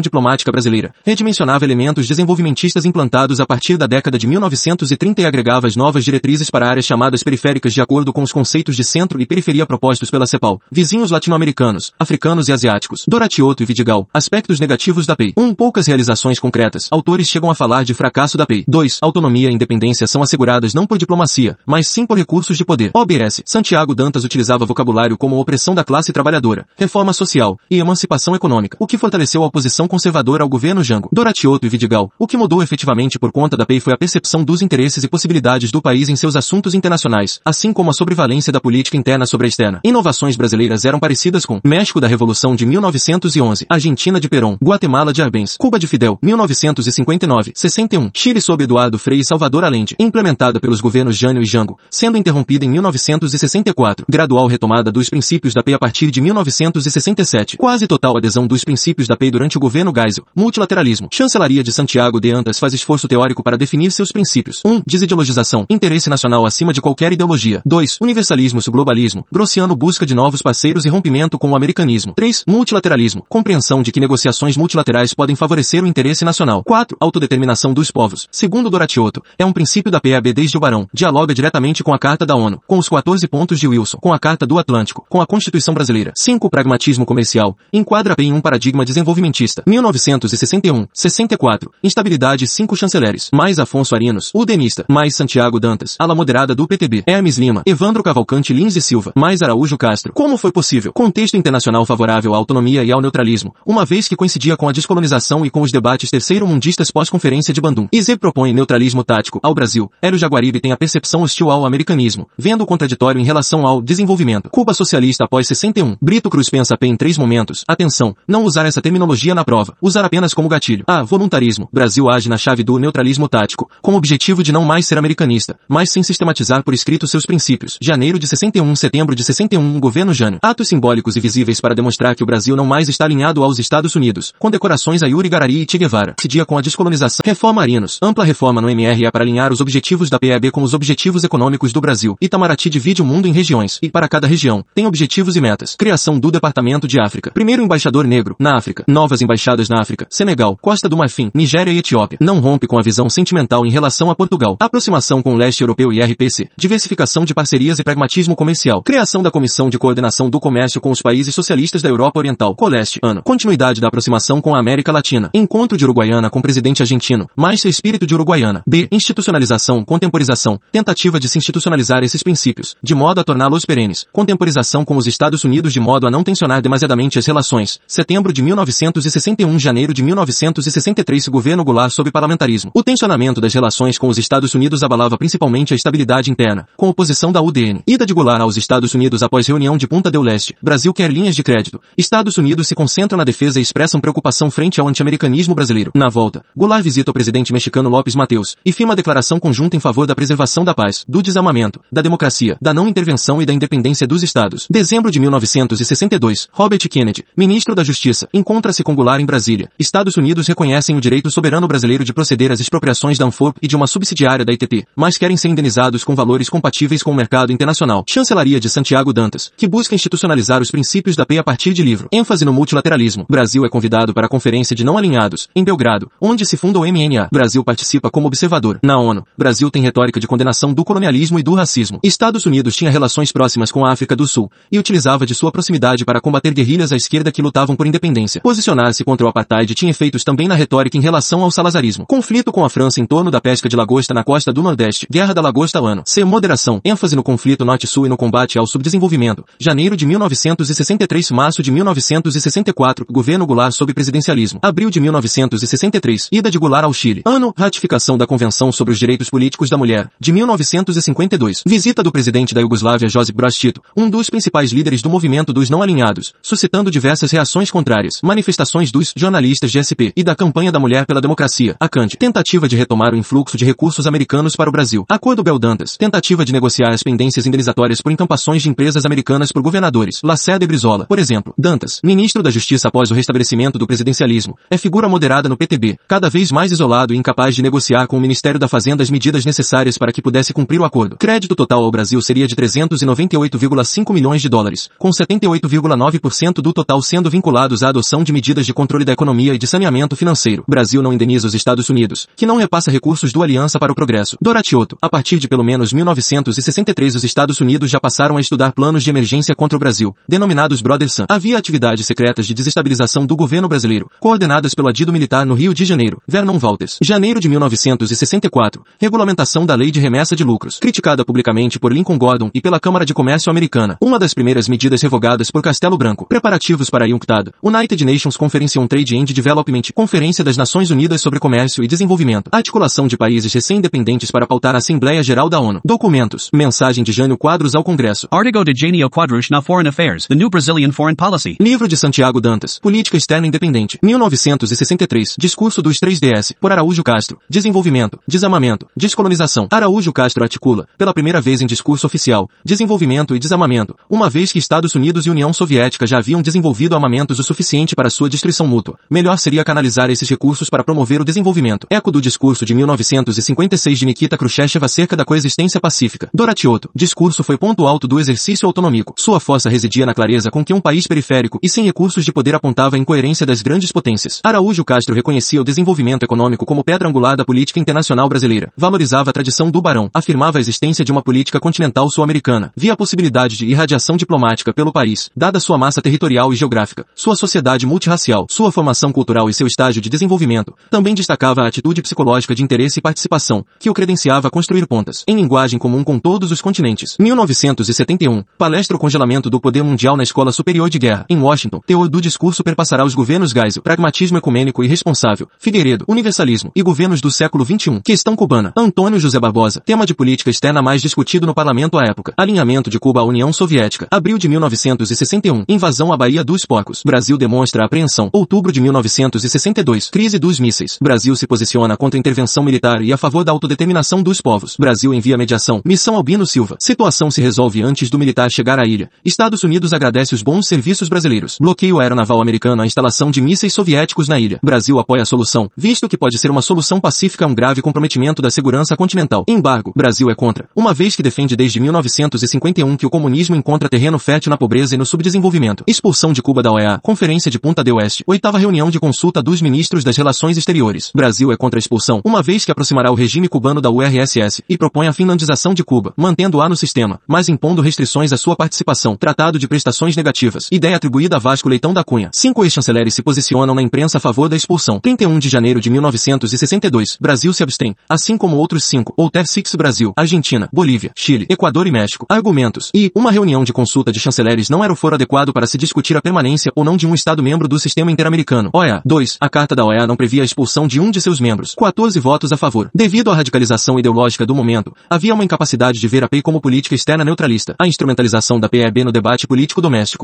diplomática 0.00 0.50
brasileira, 0.50 0.92
redimensionava 1.04 1.64
elementos 1.64 2.08
desenvolvimentistas 2.08 2.84
implantados 2.84 3.40
a 3.40 3.46
partir 3.46 3.76
da 3.76 3.86
década 3.86 4.18
de 4.18 4.26
1930 4.26 5.22
e 5.22 5.26
agregava 5.26 5.66
as 5.66 5.76
novas 5.76 6.04
diretrizes 6.04 6.50
para 6.50 6.68
áreas 6.68 6.84
chamadas 6.84 7.22
periféricas 7.22 7.74
de 7.74 7.80
acordo 7.80 8.12
com 8.12 8.22
os 8.22 8.32
conceitos 8.32 8.76
de 8.76 8.84
centro 8.84 9.20
e 9.20 9.26
periferia 9.26 9.66
propostos 9.66 10.10
pela 10.10 10.26
CEPAL. 10.26 10.60
Vizinhos 10.70 11.10
latino-americanos, 11.10 11.92
africanos 11.98 12.48
e 12.48 12.52
asiáticos. 12.52 13.04
Doratioto 13.06 13.62
e 13.62 13.66
Vidigal. 13.66 14.08
Aspectos 14.12 14.60
negativos 14.60 15.06
da 15.06 15.16
PEI. 15.16 15.32
1. 15.36 15.42
Um, 15.42 15.54
poucas 15.54 15.86
realizações 15.86 16.38
concretas. 16.38 16.88
Autores 16.90 17.28
chegam 17.28 17.50
a 17.50 17.54
falar 17.54 17.84
de 17.84 17.94
fracasso 17.94 18.38
da 18.38 18.46
PEI. 18.46 18.64
2. 18.66 18.98
Autonomia 19.02 19.50
e 19.50 19.54
independência 19.54 20.06
são 20.06 20.22
asseguradas 20.22 20.74
não 20.74 20.86
por 20.86 20.98
diplomacia, 20.98 21.58
mas 21.66 21.88
sim 21.88 22.06
por 22.06 22.16
recursos 22.16 22.56
de 22.56 22.64
poder. 22.64 22.90
OBS. 22.94 23.42
Santiago 23.44 23.94
Dantas 23.94 24.24
utilizava 24.24 24.64
vocabulário 24.64 25.18
como 25.18 25.38
opressão 25.38 25.65
da 25.74 25.84
classe 25.84 26.12
trabalhadora, 26.12 26.66
reforma 26.76 27.12
social 27.12 27.58
e 27.70 27.78
emancipação 27.78 28.34
econômica, 28.34 28.76
o 28.80 28.86
que 28.86 28.98
fortaleceu 28.98 29.42
a 29.42 29.46
oposição 29.46 29.88
conservadora 29.88 30.42
ao 30.42 30.48
governo 30.48 30.82
Jango. 30.82 31.08
Doratioto 31.12 31.66
e 31.66 31.68
Vidigal. 31.68 32.10
O 32.18 32.26
que 32.26 32.36
mudou 32.36 32.62
efetivamente 32.62 33.18
por 33.18 33.32
conta 33.32 33.56
da 33.56 33.66
PEI 33.66 33.80
foi 33.80 33.92
a 33.92 33.98
percepção 33.98 34.44
dos 34.44 34.62
interesses 34.62 35.04
e 35.04 35.08
possibilidades 35.08 35.70
do 35.70 35.82
país 35.82 36.08
em 36.08 36.16
seus 36.16 36.36
assuntos 36.36 36.74
internacionais, 36.74 37.40
assim 37.44 37.72
como 37.72 37.90
a 37.90 37.92
sobrevalência 37.92 38.52
da 38.52 38.60
política 38.60 38.96
interna 38.96 39.26
sobre 39.26 39.46
a 39.46 39.48
externa. 39.48 39.80
Inovações 39.84 40.36
brasileiras 40.36 40.84
eram 40.84 40.98
parecidas 40.98 41.44
com 41.44 41.60
México 41.64 42.00
da 42.00 42.06
Revolução 42.06 42.54
de 42.54 42.66
1911, 42.66 43.66
Argentina 43.68 44.20
de 44.20 44.28
Perón, 44.28 44.56
Guatemala 44.62 45.12
de 45.12 45.22
Arbenz, 45.22 45.56
Cuba 45.58 45.78
de 45.78 45.86
Fidel, 45.86 46.18
1959, 46.22 47.52
61, 47.54 48.10
Chile 48.14 48.40
sob 48.40 48.62
Eduardo 48.62 48.98
Frei 48.98 49.20
e 49.20 49.24
Salvador 49.24 49.64
Allende, 49.64 49.96
implementada 49.98 50.60
pelos 50.60 50.80
governos 50.80 51.16
Jânio 51.16 51.42
e 51.42 51.46
Jango, 51.46 51.78
sendo 51.90 52.18
interrompida 52.18 52.64
em 52.64 52.70
1964, 52.70 54.06
gradual 54.08 54.46
retomada 54.46 54.92
dos 54.92 55.08
princípios 55.08 55.54
da 55.56 55.62
PEI 55.62 55.74
a 55.74 55.78
partir 55.78 56.10
de 56.10 56.20
1967, 56.20 57.56
quase 57.56 57.86
total 57.86 58.16
adesão 58.16 58.46
dos 58.46 58.62
princípios 58.62 59.08
da 59.08 59.16
PEI 59.16 59.30
durante 59.30 59.56
o 59.56 59.60
governo 59.60 59.92
Geisel, 59.94 60.26
multilateralismo, 60.36 61.08
chancelaria 61.10 61.64
de 61.64 61.72
Santiago 61.72 62.20
de 62.20 62.30
Antas 62.30 62.58
faz 62.58 62.74
esforço 62.74 63.08
teórico 63.08 63.42
para 63.42 63.56
definir 63.56 63.90
seus 63.90 64.12
princípios. 64.12 64.62
1. 64.64 64.70
Um, 64.70 64.82
desideologização, 64.86 65.66
interesse 65.70 66.10
nacional 66.10 66.44
acima 66.44 66.72
de 66.72 66.82
qualquer 66.82 67.12
ideologia. 67.12 67.62
2. 67.64 67.98
Universalismo 68.00 68.60
globalismo. 68.70 69.24
Grossiano 69.32 69.74
busca 69.74 70.04
de 70.04 70.14
novos 70.14 70.42
parceiros 70.42 70.84
e 70.84 70.88
rompimento 70.88 71.38
com 71.38 71.50
o 71.50 71.56
americanismo. 71.56 72.12
3. 72.14 72.44
Multilateralismo, 72.46 73.24
compreensão 73.28 73.82
de 73.82 73.90
que 73.90 74.00
negociações 74.00 74.56
multilaterais 74.56 75.14
podem 75.14 75.34
favorecer 75.34 75.82
o 75.82 75.86
interesse 75.86 76.24
nacional. 76.24 76.62
4. 76.64 76.96
Autodeterminação 77.00 77.72
dos 77.72 77.90
povos. 77.90 78.28
Segundo 78.30 78.68
Doratioto, 78.68 79.22
é 79.38 79.46
um 79.46 79.52
princípio 79.52 79.90
da 79.90 80.00
PAB 80.00 80.34
desde 80.34 80.56
o 80.56 80.60
Barão, 80.60 80.86
dialoga 80.92 81.32
diretamente 81.32 81.82
com 81.82 81.94
a 81.94 81.98
Carta 81.98 82.26
da 82.26 82.36
ONU, 82.36 82.60
com 82.66 82.78
os 82.78 82.88
14 82.88 83.26
pontos 83.26 83.58
de 83.58 83.66
Wilson, 83.66 83.98
com 83.98 84.12
a 84.12 84.18
Carta 84.18 84.46
do 84.46 84.58
Atlântico, 84.58 85.06
com 85.08 85.20
a 85.20 85.26
Constituição 85.26 85.45
Brasileira. 85.74 86.12
5. 86.14 86.48
Pragmatismo 86.48 87.04
comercial, 87.04 87.56
enquadra 87.72 88.12
a 88.12 88.16
PEI 88.16 88.26
em 88.26 88.32
um 88.32 88.40
paradigma 88.40 88.84
desenvolvimentista. 88.84 89.62
1961, 89.66 90.86
64. 90.92 91.70
Instabilidade 91.82 92.46
5 92.46 92.76
chanceleres, 92.76 93.28
mais 93.32 93.58
Afonso 93.58 93.94
Arinos, 93.94 94.30
Udenista, 94.34 94.84
mais 94.88 95.14
Santiago 95.14 95.60
Dantas, 95.60 95.96
ala 95.98 96.14
moderada 96.14 96.54
do 96.54 96.66
PTB, 96.66 97.04
Hermes 97.06 97.38
Lima, 97.38 97.62
Evandro 97.66 98.02
Cavalcante 98.02 98.52
Lins 98.52 98.76
e 98.76 98.80
Silva, 98.80 99.12
mais 99.14 99.42
Araújo 99.42 99.76
Castro. 99.76 100.12
Como 100.12 100.38
foi 100.38 100.52
possível? 100.52 100.92
Contexto 100.92 101.36
internacional 101.36 101.84
favorável 101.84 102.34
à 102.34 102.36
autonomia 102.36 102.82
e 102.84 102.92
ao 102.92 103.00
neutralismo, 103.02 103.54
uma 103.66 103.84
vez 103.84 104.08
que 104.08 104.16
coincidia 104.16 104.56
com 104.56 104.68
a 104.68 104.72
descolonização 104.72 105.44
e 105.44 105.50
com 105.50 105.60
os 105.60 105.72
debates 105.72 106.10
terceiro-mundistas 106.10 106.90
pós-conferência 106.90 107.52
de 107.52 107.60
Bandung. 107.60 107.88
Izê 107.92 108.16
propõe 108.16 108.54
neutralismo 108.54 109.04
tático 109.04 109.40
ao 109.42 109.54
Brasil. 109.54 109.90
Hélio 110.00 110.18
Jaguaribe 110.18 110.60
tem 110.60 110.72
a 110.72 110.76
percepção 110.76 111.22
hostil 111.22 111.50
ao 111.50 111.66
americanismo, 111.66 112.28
vendo 112.38 112.62
o 112.62 112.66
contraditório 112.66 113.20
em 113.20 113.24
relação 113.24 113.66
ao 113.66 113.82
desenvolvimento. 113.82 114.48
Cuba 114.48 114.72
socialista 114.72 115.24
após 115.24 115.35
61. 115.44 115.96
Brito 116.00 116.30
Cruz 116.30 116.48
pensa 116.48 116.76
P 116.76 116.86
em 116.86 116.96
três 116.96 117.18
momentos. 117.18 117.64
Atenção, 117.66 118.14
não 118.26 118.44
usar 118.44 118.66
essa 118.66 118.80
terminologia 118.80 119.34
na 119.34 119.44
prova. 119.44 119.76
Usar 119.80 120.04
apenas 120.04 120.32
como 120.32 120.48
gatilho. 120.48 120.84
A. 120.86 121.02
Voluntarismo. 121.02 121.68
Brasil 121.72 122.08
age 122.08 122.28
na 122.28 122.38
chave 122.38 122.62
do 122.62 122.78
neutralismo 122.78 123.28
tático, 123.28 123.70
com 123.82 123.92
o 123.92 123.96
objetivo 123.96 124.42
de 124.42 124.52
não 124.52 124.64
mais 124.64 124.86
ser 124.86 124.98
americanista, 124.98 125.58
mas 125.68 125.90
sem 125.90 126.02
sistematizar 126.02 126.62
por 126.62 126.74
escrito 126.74 127.06
seus 127.06 127.26
princípios. 127.26 127.78
Janeiro 127.80 128.18
de 128.18 128.26
61 128.26 128.76
setembro 128.76 129.14
de 129.14 129.24
61 129.24 129.80
Governo 129.80 130.14
Jânio. 130.14 130.38
Atos 130.42 130.68
simbólicos 130.68 131.16
e 131.16 131.20
visíveis 131.20 131.60
para 131.60 131.74
demonstrar 131.74 132.14
que 132.14 132.22
o 132.22 132.26
Brasil 132.26 132.54
não 132.54 132.64
mais 132.64 132.88
está 132.88 133.04
alinhado 133.04 133.42
aos 133.42 133.58
Estados 133.58 133.94
Unidos. 133.94 134.32
Condecorações 134.38 135.02
a 135.02 135.06
Yuri 135.06 135.28
Garari 135.28 135.62
e 135.62 135.66
Che 135.68 135.78
Guevara. 135.78 136.14
Se 136.20 136.28
dia 136.28 136.44
com 136.44 136.56
a 136.56 136.60
descolonização. 136.60 137.22
Reforma 137.24 137.62
Arinos. 137.62 137.98
Ampla 138.00 138.24
reforma 138.24 138.60
no 138.60 138.68
MRA 138.68 139.10
para 139.10 139.24
alinhar 139.24 139.52
os 139.52 139.60
objetivos 139.60 140.08
da 140.08 140.18
PEB 140.18 140.50
com 140.50 140.62
os 140.62 140.74
objetivos 140.74 141.24
econômicos 141.24 141.72
do 141.72 141.80
Brasil. 141.80 142.16
Itamaraty 142.20 142.70
divide 142.70 143.02
o 143.02 143.04
mundo 143.04 143.26
em 143.26 143.32
regiões. 143.32 143.78
E 143.82 143.90
para 143.90 144.08
cada 144.08 144.26
região, 144.26 144.64
tem 144.74 144.86
objetivos 144.86 145.25
e 145.34 145.40
metas. 145.40 145.74
Criação 145.76 146.20
do 146.20 146.30
Departamento 146.30 146.86
de 146.86 147.00
África. 147.00 147.30
Primeiro 147.32 147.62
embaixador 147.62 148.06
negro, 148.06 148.36
na 148.38 148.56
África. 148.56 148.84
Novas 148.86 149.22
embaixadas 149.22 149.68
na 149.68 149.80
África. 149.80 150.06
Senegal, 150.10 150.56
Costa 150.60 150.88
do 150.88 150.96
Marfim, 150.96 151.30
Nigéria 151.34 151.72
e 151.72 151.78
Etiópia. 151.78 152.18
Não 152.20 152.38
rompe 152.38 152.66
com 152.66 152.78
a 152.78 152.82
visão 152.82 153.08
sentimental 153.08 153.66
em 153.66 153.70
relação 153.70 154.10
a 154.10 154.14
Portugal. 154.14 154.56
Aproximação 154.60 155.22
com 155.22 155.34
o 155.34 155.36
leste 155.36 155.62
europeu 155.62 155.92
e 155.92 156.00
RPC. 156.00 156.50
Diversificação 156.56 157.24
de 157.24 157.34
parcerias 157.34 157.78
e 157.78 157.82
pragmatismo 157.82 158.36
comercial. 158.36 158.82
Criação 158.82 159.22
da 159.22 159.30
Comissão 159.30 159.70
de 159.70 159.78
Coordenação 159.78 160.28
do 160.30 160.38
Comércio 160.38 160.80
com 160.80 160.90
os 160.90 161.00
países 161.00 161.34
socialistas 161.34 161.82
da 161.82 161.88
Europa 161.88 162.18
Oriental. 162.18 162.54
Coleste, 162.54 163.00
ano. 163.02 163.22
Continuidade 163.22 163.80
da 163.80 163.88
aproximação 163.88 164.40
com 164.40 164.54
a 164.54 164.60
América 164.60 164.92
Latina. 164.92 165.30
Encontro 165.32 165.78
de 165.78 165.84
Uruguaiana 165.84 166.28
com 166.28 166.42
presidente 166.42 166.82
argentino. 166.82 167.28
Mais 167.34 167.60
seu 167.60 167.70
espírito 167.70 168.06
de 168.06 168.14
Uruguaiana. 168.14 168.62
B. 168.66 168.88
Institucionalização, 168.92 169.84
contemporização. 169.84 170.60
Tentativa 170.70 171.18
de 171.18 171.28
se 171.28 171.38
institucionalizar 171.38 172.02
esses 172.02 172.22
princípios, 172.22 172.76
de 172.82 172.94
modo 172.94 173.20
a 173.20 173.24
torná-los 173.24 173.64
perenes. 173.64 174.06
Contemporização 174.12 174.84
com 174.84 174.96
os 174.96 175.06
Estados 175.16 175.44
Unidos 175.44 175.72
de 175.72 175.80
modo 175.80 176.06
a 176.06 176.10
não 176.10 176.22
tensionar 176.22 176.60
demasiadamente 176.60 177.18
as 177.18 177.24
relações. 177.24 177.80
Setembro 177.86 178.34
de 178.34 178.42
1961 178.42 179.58
Janeiro 179.58 179.94
de 179.94 180.02
1963 180.02 181.28
Governo 181.28 181.64
Goulart 181.64 181.90
sob 181.90 182.10
parlamentarismo. 182.10 182.70
O 182.74 182.84
tensionamento 182.84 183.40
das 183.40 183.54
relações 183.54 183.96
com 183.96 184.08
os 184.08 184.18
Estados 184.18 184.54
Unidos 184.54 184.82
abalava 184.82 185.16
principalmente 185.16 185.72
a 185.72 185.76
estabilidade 185.76 186.30
interna, 186.30 186.68
com 186.76 186.90
oposição 186.90 187.32
da 187.32 187.40
UDN. 187.40 187.80
Ida 187.86 188.04
de 188.04 188.12
Goulart 188.12 188.42
aos 188.42 188.58
Estados 188.58 188.92
Unidos 188.92 189.22
após 189.22 189.46
reunião 189.46 189.78
de 189.78 189.88
Punta 189.88 190.10
del 190.10 190.20
Leste. 190.20 190.54
Brasil 190.62 190.92
quer 190.92 191.10
linhas 191.10 191.34
de 191.34 191.42
crédito. 191.42 191.80
Estados 191.96 192.36
Unidos 192.36 192.68
se 192.68 192.74
concentram 192.74 193.16
na 193.16 193.24
defesa 193.24 193.58
e 193.58 193.62
expressam 193.62 194.02
preocupação 194.02 194.50
frente 194.50 194.82
ao 194.82 194.86
anti-americanismo 194.86 195.54
brasileiro. 195.54 195.92
Na 195.94 196.10
volta, 196.10 196.44
Goulart 196.54 196.84
visita 196.84 197.10
o 197.10 197.14
presidente 197.14 197.54
mexicano 197.54 197.88
López 197.88 198.14
Mateus 198.14 198.54
e 198.66 198.70
firma 198.70 198.92
a 198.92 198.96
declaração 198.96 199.40
conjunta 199.40 199.76
em 199.76 199.80
favor 199.80 200.06
da 200.06 200.14
preservação 200.14 200.62
da 200.62 200.74
paz, 200.74 201.06
do 201.08 201.22
desarmamento, 201.22 201.80
da 201.90 202.02
democracia, 202.02 202.58
da 202.60 202.74
não 202.74 202.86
intervenção 202.86 203.40
e 203.40 203.46
da 203.46 203.54
independência 203.54 204.06
dos 204.06 204.22
Estados. 204.22 204.66
Dezembro 204.70 205.05
de 205.10 205.20
1962, 205.20 206.48
Robert 206.52 206.80
Kennedy, 206.88 207.24
ministro 207.36 207.74
da 207.74 207.84
Justiça, 207.84 208.28
encontra-se 208.32 208.82
com 208.82 208.94
Goulart 208.94 209.20
em 209.20 209.26
Brasília. 209.26 209.70
Estados 209.78 210.16
Unidos 210.16 210.46
reconhecem 210.46 210.96
o 210.96 211.00
direito 211.00 211.30
soberano 211.30 211.68
brasileiro 211.68 212.04
de 212.04 212.12
proceder 212.12 212.50
às 212.50 212.60
expropriações 212.60 213.18
da 213.18 213.24
Anfop 213.24 213.58
e 213.62 213.68
de 213.68 213.76
uma 213.76 213.86
subsidiária 213.86 214.44
da 214.44 214.52
ITT, 214.52 214.86
mas 214.94 215.18
querem 215.18 215.36
ser 215.36 215.48
indenizados 215.48 216.04
com 216.04 216.14
valores 216.14 216.48
compatíveis 216.48 217.02
com 217.02 217.10
o 217.10 217.14
mercado 217.14 217.52
internacional. 217.52 218.04
Chancelaria 218.08 218.60
de 218.60 218.68
Santiago 218.68 219.12
Dantas, 219.12 219.52
que 219.56 219.68
busca 219.68 219.94
institucionalizar 219.94 220.62
os 220.62 220.70
princípios 220.70 221.16
da 221.16 221.26
PEI 221.26 221.38
a 221.38 221.44
partir 221.44 221.72
de 221.72 221.82
livro. 221.82 222.08
ênfase 222.12 222.44
no 222.44 222.52
multilateralismo. 222.52 223.26
Brasil 223.28 223.64
é 223.64 223.68
convidado 223.68 224.14
para 224.14 224.26
a 224.26 224.30
Conferência 224.30 224.74
de 224.76 224.84
Não 224.84 224.96
Alinhados, 224.96 225.48
em 225.54 225.64
Belgrado, 225.64 226.10
onde 226.20 226.44
se 226.46 226.56
funda 226.56 226.78
o 226.78 226.86
MNA. 226.86 227.28
Brasil 227.32 227.62
participa 227.64 228.10
como 228.10 228.26
observador. 228.26 228.78
Na 228.82 228.98
ONU, 228.98 229.24
Brasil 229.36 229.70
tem 229.70 229.82
retórica 229.82 230.20
de 230.20 230.26
condenação 230.26 230.72
do 230.72 230.84
colonialismo 230.84 231.38
e 231.38 231.42
do 231.42 231.54
racismo. 231.54 232.00
Estados 232.02 232.46
Unidos 232.46 232.76
tinha 232.76 232.90
relações 232.90 233.32
próximas 233.32 233.72
com 233.72 233.84
a 233.84 233.92
África 233.92 234.16
do 234.16 234.26
Sul 234.26 234.50
e 234.70 234.78
utilizava 234.86 235.26
de 235.26 235.34
sua 235.34 235.50
proximidade 235.50 236.04
para 236.04 236.20
combater 236.20 236.54
guerrilhas 236.54 236.92
à 236.92 236.96
esquerda 236.96 237.32
que 237.32 237.42
lutavam 237.42 237.74
por 237.74 237.86
independência. 237.86 238.40
Posicionar-se 238.40 239.02
contra 239.04 239.26
o 239.26 239.28
apartheid 239.28 239.74
tinha 239.74 239.90
efeitos 239.90 240.22
também 240.22 240.46
na 240.46 240.54
retórica 240.54 240.96
em 240.96 241.00
relação 241.00 241.42
ao 241.42 241.50
salazarismo. 241.50 242.06
Conflito 242.06 242.52
com 242.52 242.64
a 242.64 242.70
França 242.70 243.00
em 243.00 243.06
torno 243.06 243.30
da 243.30 243.40
pesca 243.40 243.68
de 243.68 243.74
lagosta 243.74 244.14
na 244.14 244.22
costa 244.22 244.52
do 244.52 244.62
Nordeste. 244.62 245.06
Guerra 245.10 245.34
da 245.34 245.40
Lagosta 245.40 245.80
ano. 245.80 246.02
C. 246.06 246.24
Moderação. 246.24 246.80
ênfase 246.84 247.16
no 247.16 247.22
conflito 247.24 247.64
Norte-Sul 247.64 248.06
e 248.06 248.08
no 248.08 248.16
combate 248.16 248.58
ao 248.58 248.66
subdesenvolvimento. 248.66 249.44
Janeiro 249.58 249.96
de 249.96 250.06
1963 250.06 251.30
Março 251.32 251.62
de 251.62 251.72
1964 251.72 253.06
Governo 253.10 253.44
Goulart 253.44 253.72
sob 253.72 253.92
presidencialismo. 253.92 254.60
Abril 254.62 254.88
de 254.88 255.00
1963 255.00 256.28
Ida 256.30 256.48
de 256.48 256.58
Goulart 256.58 256.84
ao 256.84 256.92
Chile. 256.92 257.22
Ano 257.24 257.52
Ratificação 257.56 258.16
da 258.16 258.26
Convenção 258.26 258.70
sobre 258.70 258.92
os 258.92 258.98
Direitos 258.98 259.28
Políticos 259.28 259.68
da 259.68 259.76
Mulher. 259.76 260.08
De 260.20 260.32
1952 260.32 261.62
Visita 261.66 262.04
do 262.04 262.12
presidente 262.12 262.54
da 262.54 262.60
Iugoslávia 262.60 263.08
Josip 263.08 263.36
Broz 263.36 263.56
Tito, 263.56 263.82
um 263.96 264.08
dos 264.08 264.30
principais 264.30 264.72
líderes 264.76 265.00
do 265.00 265.08
movimento 265.08 265.54
dos 265.54 265.70
não 265.70 265.82
alinhados, 265.82 266.34
suscitando 266.42 266.90
diversas 266.90 267.30
reações 267.30 267.70
contrárias. 267.70 268.20
Manifestações 268.22 268.92
dos 268.92 269.14
jornalistas 269.16 269.72
de 269.72 269.82
SP 269.82 270.12
e 270.14 270.22
da 270.22 270.36
campanha 270.36 270.70
da 270.70 270.78
mulher 270.78 271.06
pela 271.06 271.20
democracia. 271.20 271.74
Acante. 271.80 272.18
Tentativa 272.18 272.68
de 272.68 272.76
retomar 272.76 273.14
o 273.14 273.16
influxo 273.16 273.56
de 273.56 273.64
recursos 273.64 274.06
americanos 274.06 274.54
para 274.54 274.68
o 274.68 274.72
Brasil. 274.72 275.06
Acordo 275.08 275.42
Beldantas. 275.42 275.96
Tentativa 275.96 276.44
de 276.44 276.52
negociar 276.52 276.90
as 276.90 277.02
pendências 277.02 277.46
indenizatórias 277.46 278.02
por 278.02 278.12
encampações 278.12 278.62
de 278.62 278.68
empresas 278.68 279.06
americanas 279.06 279.50
por 279.50 279.62
governadores. 279.62 280.20
Lacerda 280.22 280.64
e 280.64 280.68
Brizola, 280.68 281.06
por 281.06 281.18
exemplo. 281.18 281.54
Dantas, 281.56 282.00
ministro 282.04 282.42
da 282.42 282.50
Justiça 282.50 282.88
após 282.88 283.10
o 283.10 283.14
restabelecimento 283.14 283.78
do 283.78 283.86
presidencialismo, 283.86 284.58
é 284.70 284.76
figura 284.76 285.08
moderada 285.08 285.48
no 285.48 285.56
PTB, 285.56 285.98
cada 286.06 286.28
vez 286.28 286.52
mais 286.52 286.70
isolado 286.70 287.14
e 287.14 287.16
incapaz 287.16 287.54
de 287.54 287.62
negociar 287.62 288.06
com 288.06 288.18
o 288.18 288.20
Ministério 288.20 288.60
da 288.60 288.68
Fazenda 288.68 289.02
as 289.02 289.08
medidas 289.08 289.46
necessárias 289.46 289.96
para 289.96 290.12
que 290.12 290.20
pudesse 290.20 290.52
cumprir 290.52 290.80
o 290.80 290.84
acordo. 290.84 291.16
Crédito 291.16 291.56
total 291.56 291.82
ao 291.82 291.90
Brasil 291.90 292.20
seria 292.20 292.46
de 292.46 292.54
398,5 292.54 294.12
milhões 294.12 294.42
de 294.42 294.50
dólares. 294.50 294.65
Dólares, 294.66 294.90
com 294.98 295.10
78,9% 295.10 296.54
do 296.54 296.72
total 296.72 297.00
sendo 297.00 297.30
vinculados 297.30 297.82
à 297.82 297.88
adoção 297.88 298.24
de 298.24 298.32
medidas 298.32 298.66
de 298.66 298.74
controle 298.74 299.04
da 299.04 299.12
economia 299.12 299.54
e 299.54 299.58
de 299.58 299.66
saneamento 299.66 300.16
financeiro. 300.16 300.64
Brasil 300.66 301.02
não 301.02 301.12
indeniza 301.12 301.46
os 301.46 301.54
Estados 301.54 301.88
Unidos, 301.88 302.26
que 302.36 302.46
não 302.46 302.56
repassa 302.56 302.90
recursos 302.90 303.32
do 303.32 303.42
Aliança 303.42 303.78
para 303.78 303.92
o 303.92 303.94
Progresso. 303.94 304.36
Doratioto, 304.40 304.96
a 305.00 305.08
partir 305.08 305.38
de 305.38 305.48
pelo 305.48 305.64
menos 305.64 305.92
1963 305.92 307.14
os 307.14 307.24
Estados 307.24 307.60
Unidos 307.60 307.90
já 307.90 308.00
passaram 308.00 308.36
a 308.36 308.40
estudar 308.40 308.72
planos 308.72 309.04
de 309.04 309.10
emergência 309.10 309.54
contra 309.54 309.76
o 309.76 309.80
Brasil, 309.80 310.14
denominados 310.28 310.82
Brother 310.82 311.10
Sun. 311.10 311.26
Havia 311.28 311.58
atividades 311.58 312.06
secretas 312.06 312.46
de 312.46 312.54
desestabilização 312.54 313.24
do 313.26 313.36
governo 313.36 313.68
brasileiro, 313.68 314.10
coordenadas 314.20 314.74
pelo 314.74 314.88
adido 314.88 315.12
militar 315.12 315.46
no 315.46 315.54
Rio 315.54 315.72
de 315.72 315.84
Janeiro, 315.84 316.20
Vernon 316.26 316.58
Walters. 316.58 316.98
Janeiro 317.02 317.40
de 317.40 317.48
1964, 317.48 318.82
regulamentação 318.98 319.64
da 319.64 319.74
lei 319.74 319.90
de 319.90 320.00
remessa 320.00 320.34
de 320.34 320.44
lucros, 320.44 320.78
criticada 320.78 321.24
publicamente 321.24 321.78
por 321.78 321.92
Lincoln 321.92 322.18
Gordon 322.18 322.50
e 322.54 322.60
pela 322.60 322.80
Câmara 322.80 323.04
de 323.04 323.14
Comércio 323.14 323.50
americana. 323.50 323.96
Uma 324.00 324.18
das 324.18 324.34
primeiras 324.34 324.55
medidas 324.66 325.02
revogadas 325.02 325.50
por 325.50 325.62
Castelo 325.62 325.98
Branco. 325.98 326.26
Preparativos 326.26 326.88
para 326.88 327.04
a 327.04 327.08
UNCTAD, 327.08 327.52
United 327.62 328.04
Nations 328.04 328.36
Conference 328.36 328.78
on 328.78 328.86
Trade 328.86 329.16
and 329.16 329.24
Development, 329.24 329.82
Conferência 329.94 330.42
das 330.42 330.56
Nações 330.56 330.90
Unidas 330.90 331.20
sobre 331.20 331.38
Comércio 331.38 331.84
e 331.84 331.86
Desenvolvimento. 331.86 332.48
Articulação 332.50 333.06
de 333.06 333.16
países 333.16 333.52
recém-independentes 333.52 334.30
para 334.30 334.46
pautar 334.46 334.74
a 334.74 334.78
Assembleia 334.78 335.22
Geral 335.22 335.50
da 335.50 335.60
ONU. 335.60 335.80
Documentos. 335.84 336.48
Mensagem 336.52 337.04
de 337.04 337.12
Jânio 337.12 337.36
Quadros 337.36 337.74
ao 337.74 337.84
Congresso. 337.84 338.26
Artigo 338.30 338.64
de 338.64 338.72
Jânio 338.74 339.10
Quadros 339.10 339.50
na 339.50 339.60
Foreign 339.60 339.90
Affairs, 339.90 340.26
The 340.26 340.34
New 340.34 340.48
Brazilian 340.48 340.92
Foreign 340.92 341.14
Policy. 341.14 341.56
Livro 341.60 341.86
de 341.86 341.96
Santiago 341.96 342.40
Dantas. 342.40 342.78
Política 342.78 343.16
Externa 343.16 343.46
Independente. 343.46 343.98
1963. 344.02 345.36
Discurso 345.38 345.82
dos 345.82 345.98
3DS. 345.98 346.54
Por 346.60 346.72
Araújo 346.72 347.04
Castro. 347.04 347.38
Desenvolvimento. 347.50 348.18
Desamamento. 348.26 348.86
Descolonização. 348.96 349.68
Araújo 349.70 350.12
Castro 350.12 350.42
articula, 350.42 350.88
pela 350.96 351.12
primeira 351.12 351.40
vez 351.40 351.60
em 351.60 351.66
discurso 351.66 352.06
oficial, 352.06 352.48
desenvolvimento 352.64 353.36
e 353.36 353.38
desamamento, 353.38 353.94
uma 354.08 354.30
vez 354.30 354.45
que 354.52 354.58
Estados 354.58 354.94
Unidos 354.94 355.26
e 355.26 355.30
União 355.30 355.52
Soviética 355.52 356.06
já 356.06 356.18
haviam 356.18 356.40
desenvolvido 356.40 356.94
armamentos 356.94 357.38
o 357.38 357.42
suficiente 357.42 357.94
para 357.94 358.10
sua 358.10 358.28
destruição 358.28 358.66
mútua. 358.66 358.98
Melhor 359.10 359.36
seria 359.36 359.64
canalizar 359.64 360.10
esses 360.10 360.28
recursos 360.28 360.70
para 360.70 360.84
promover 360.84 361.20
o 361.20 361.24
desenvolvimento. 361.24 361.86
Eco 361.90 362.10
do 362.10 362.20
discurso 362.20 362.64
de 362.64 362.74
1956 362.74 363.98
de 363.98 364.06
Nikita 364.06 364.38
Khrushchev 364.38 364.84
acerca 364.84 365.16
da 365.16 365.24
coexistência 365.24 365.80
pacífica. 365.80 366.30
Doratioto. 366.32 366.88
Discurso 366.94 367.42
foi 367.42 367.58
ponto 367.58 367.86
alto 367.86 368.06
do 368.06 368.20
exercício 368.20 368.66
autonômico. 368.66 369.14
Sua 369.18 369.40
força 369.40 369.68
residia 369.68 370.06
na 370.06 370.14
clareza 370.14 370.50
com 370.50 370.64
que 370.64 370.72
um 370.72 370.80
país 370.80 371.06
periférico 371.06 371.58
e 371.62 371.68
sem 371.68 371.84
recursos 371.84 372.24
de 372.24 372.32
poder 372.32 372.54
apontava 372.54 372.96
a 372.96 372.98
incoerência 372.98 373.44
das 373.44 373.62
grandes 373.62 373.90
potências. 373.90 374.40
Araújo 374.44 374.84
Castro 374.84 375.14
reconhecia 375.14 375.60
o 375.60 375.64
desenvolvimento 375.64 376.22
econômico 376.22 376.64
como 376.64 376.84
pedra 376.84 377.08
angular 377.08 377.36
da 377.36 377.44
política 377.44 377.80
internacional 377.80 378.28
brasileira. 378.28 378.72
Valorizava 378.76 379.30
a 379.30 379.32
tradição 379.32 379.70
do 379.70 379.82
barão. 379.82 380.08
Afirmava 380.14 380.58
a 380.58 380.60
existência 380.60 381.04
de 381.04 381.12
uma 381.12 381.22
política 381.22 381.60
continental 381.60 382.08
sul-americana. 382.08 382.72
Via 382.76 382.92
a 382.92 382.96
possibilidade 382.96 383.56
de 383.56 383.66
irradiação 383.66 384.16
diplomática 384.16 384.35
pelo 384.74 384.92
país, 384.92 385.30
dada 385.36 385.60
sua 385.60 385.78
massa 385.78 386.02
territorial 386.02 386.52
e 386.52 386.56
geográfica, 386.56 387.06
sua 387.14 387.36
sociedade 387.36 387.86
multirracial, 387.86 388.46
sua 388.50 388.72
formação 388.72 389.12
cultural 389.12 389.48
e 389.48 389.54
seu 389.54 389.66
estágio 389.66 390.02
de 390.02 390.10
desenvolvimento. 390.10 390.74
Também 390.90 391.14
destacava 391.14 391.62
a 391.62 391.66
atitude 391.66 392.02
psicológica 392.02 392.54
de 392.54 392.62
interesse 392.62 392.98
e 392.98 393.02
participação, 393.02 393.64
que 393.78 393.90
o 393.90 393.94
credenciava 393.94 394.48
a 394.48 394.50
construir 394.50 394.86
pontas, 394.86 395.24
em 395.26 395.36
linguagem 395.36 395.78
comum 395.78 396.04
com 396.04 396.18
todos 396.18 396.50
os 396.52 396.60
continentes. 396.60 397.16
1971. 397.18 398.44
Palestra 398.58 398.96
o 398.96 399.00
congelamento 399.00 399.48
do 399.48 399.60
poder 399.60 399.82
mundial 399.82 400.16
na 400.16 400.22
Escola 400.22 400.52
Superior 400.52 400.90
de 400.90 400.98
Guerra, 400.98 401.26
em 401.28 401.38
Washington. 401.38 401.80
Teor 401.86 402.08
do 402.08 402.20
discurso 402.20 402.62
perpassará 402.62 403.04
os 403.04 403.14
governos 403.14 403.52
Geisel, 403.52 403.82
pragmatismo 403.82 404.38
ecumênico 404.38 404.84
e 404.84 404.88
responsável, 404.88 405.48
Figueiredo, 405.58 406.04
universalismo 406.08 406.70
e 406.74 406.82
governos 406.82 407.20
do 407.20 407.30
século 407.30 407.64
XXI. 407.64 408.00
Questão 408.04 408.36
cubana. 408.36 408.72
Antônio 408.76 409.18
José 409.18 409.38
Barbosa. 409.40 409.80
Tema 409.80 410.06
de 410.06 410.14
política 410.14 410.50
externa 410.50 410.82
mais 410.82 411.02
discutido 411.02 411.46
no 411.46 411.54
parlamento 411.54 411.98
à 411.98 412.04
época. 412.04 412.34
Alinhamento 412.36 412.90
de 412.90 412.98
Cuba 412.98 413.20
à 413.20 413.24
União 413.24 413.52
Soviética. 413.52 414.06
Abril 414.26 414.38
de 414.38 414.48
1961. 414.48 415.62
Invasão 415.68 416.12
à 416.12 416.16
Baía 416.16 416.42
dos 416.42 416.66
Porcos. 416.66 417.00
Brasil 417.06 417.38
demonstra 417.38 417.84
apreensão. 417.84 418.28
Outubro 418.32 418.72
de 418.72 418.80
1962. 418.80 420.10
Crise 420.10 420.36
dos 420.36 420.58
mísseis. 420.58 420.98
Brasil 421.00 421.36
se 421.36 421.46
posiciona 421.46 421.96
contra 421.96 422.18
intervenção 422.18 422.64
militar 422.64 423.02
e 423.02 423.12
a 423.12 423.16
favor 423.16 423.44
da 423.44 423.52
autodeterminação 423.52 424.24
dos 424.24 424.40
povos. 424.40 424.74
Brasil 424.76 425.14
envia 425.14 425.38
mediação. 425.38 425.80
Missão 425.84 426.16
Albino 426.16 426.44
Silva. 426.44 426.76
Situação 426.80 427.30
se 427.30 427.40
resolve 427.40 427.84
antes 427.84 428.10
do 428.10 428.18
militar 428.18 428.50
chegar 428.50 428.80
à 428.80 428.84
ilha. 428.84 429.08
Estados 429.24 429.62
Unidos 429.62 429.92
agradece 429.92 430.34
os 430.34 430.42
bons 430.42 430.66
serviços 430.66 431.08
brasileiros. 431.08 431.56
Bloqueio 431.60 432.00
aeronaval 432.00 432.42
americano 432.42 432.82
à 432.82 432.84
instalação 432.86 433.30
de 433.30 433.40
mísseis 433.40 433.74
soviéticos 433.74 434.26
na 434.26 434.40
ilha. 434.40 434.58
Brasil 434.60 434.98
apoia 434.98 435.22
a 435.22 435.24
solução, 435.24 435.70
visto 435.76 436.08
que 436.08 436.18
pode 436.18 436.36
ser 436.36 436.50
uma 436.50 436.62
solução 436.62 436.98
pacífica 436.98 437.44
a 437.44 437.48
um 437.48 437.54
grave 437.54 437.80
comprometimento 437.80 438.42
da 438.42 438.50
segurança 438.50 438.96
continental. 438.96 439.44
Embargo. 439.46 439.92
Brasil 439.94 440.28
é 440.30 440.34
contra. 440.34 440.68
Uma 440.74 440.92
vez 440.92 441.14
que 441.14 441.22
defende 441.22 441.54
desde 441.54 441.78
1951 441.78 442.96
que 442.96 443.06
o 443.06 443.10
comunismo 443.10 443.54
encontra 443.54 443.88
terreno 443.88 444.15
fértil 444.18 444.50
na 444.50 444.56
pobreza 444.56 444.94
e 444.94 444.98
no 444.98 445.06
subdesenvolvimento. 445.06 445.84
Expulsão 445.86 446.32
de 446.32 446.42
Cuba 446.42 446.62
da 446.62 446.72
OEA. 446.72 446.98
Conferência 447.02 447.50
de 447.50 447.58
Punta 447.58 447.82
del 447.82 447.96
Oeste. 447.96 448.24
Oitava 448.26 448.58
reunião 448.58 448.90
de 448.90 449.00
consulta 449.00 449.42
dos 449.42 449.60
ministros 449.62 450.04
das 450.04 450.16
relações 450.16 450.56
exteriores. 450.56 451.10
Brasil 451.14 451.52
é 451.52 451.56
contra 451.56 451.78
a 451.78 451.80
expulsão, 451.80 452.20
uma 452.24 452.42
vez 452.42 452.64
que 452.64 452.70
aproximará 452.70 453.10
o 453.10 453.14
regime 453.14 453.48
cubano 453.48 453.80
da 453.80 453.90
URSS 453.90 454.62
e 454.68 454.78
propõe 454.78 455.06
a 455.06 455.12
finlandização 455.12 455.74
de 455.74 455.84
Cuba, 455.84 456.12
mantendo-a 456.16 456.68
no 456.68 456.76
sistema, 456.76 457.20
mas 457.26 457.48
impondo 457.48 457.82
restrições 457.82 458.32
à 458.32 458.36
sua 458.36 458.56
participação. 458.56 459.16
Tratado 459.16 459.58
de 459.58 459.68
prestações 459.68 460.16
negativas. 460.16 460.68
Ideia 460.70 460.96
atribuída 460.96 461.36
a 461.36 461.38
Vasco 461.38 461.68
Leitão 461.68 461.92
da 461.92 462.04
Cunha. 462.04 462.30
Cinco 462.32 462.64
ex-chanceleres 462.64 463.14
se 463.14 463.22
posicionam 463.22 463.74
na 463.74 463.82
imprensa 463.82 464.18
a 464.18 464.20
favor 464.20 464.48
da 464.48 464.56
expulsão. 464.56 465.00
31 465.00 465.38
de 465.38 465.48
janeiro 465.48 465.80
de 465.80 465.90
1962. 465.90 467.18
Brasil 467.20 467.52
se 467.52 467.62
abstém, 467.62 467.94
assim 468.08 468.36
como 468.36 468.56
outros 468.56 468.84
cinco. 468.84 469.12
Ou 469.16 469.30
TEF-6 469.30 469.76
Brasil, 469.76 470.12
Argentina, 470.16 470.68
Bolívia, 470.72 471.12
Chile, 471.16 471.46
Equador 471.48 471.86
e 471.86 471.90
México. 471.90 472.26
Argumentos. 472.28 472.90
E, 472.94 473.10
uma 473.14 473.30
reunião 473.30 473.64
de 473.64 473.72
consulta 473.96 474.12
de 474.12 474.20
chanceleres 474.20 474.68
não 474.68 474.84
era 474.84 474.92
o 474.92 474.96
foro 474.96 475.14
adequado 475.14 475.54
para 475.54 475.66
se 475.66 475.78
discutir 475.78 476.18
a 476.18 476.20
permanência 476.20 476.70
ou 476.74 476.84
não 476.84 476.98
de 476.98 477.06
um 477.06 477.14
Estado 477.14 477.42
membro 477.42 477.66
do 477.66 477.78
sistema 477.78 478.12
interamericano. 478.12 478.68
OEA. 478.74 479.00
2. 479.06 479.38
A 479.40 479.48
Carta 479.48 479.74
da 479.74 479.86
OEA 479.86 480.06
não 480.06 480.16
previa 480.16 480.42
a 480.42 480.44
expulsão 480.44 480.86
de 480.86 481.00
um 481.00 481.10
de 481.10 481.18
seus 481.18 481.40
membros. 481.40 481.74
14 481.74 482.20
votos 482.20 482.52
a 482.52 482.58
favor. 482.58 482.90
Devido 482.94 483.30
à 483.30 483.34
radicalização 483.34 483.98
ideológica 483.98 484.44
do 484.44 484.54
momento, 484.54 484.94
havia 485.08 485.32
uma 485.32 485.44
incapacidade 485.44 485.98
de 485.98 486.08
ver 486.08 486.22
a 486.22 486.28
PEI 486.28 486.42
como 486.42 486.60
política 486.60 486.94
externa 486.94 487.24
neutralista. 487.24 487.74
A 487.78 487.86
instrumentalização 487.86 488.60
da 488.60 488.68
PEB 488.68 489.04
no 489.04 489.12
debate 489.12 489.46
político 489.46 489.80
doméstico. 489.80 490.14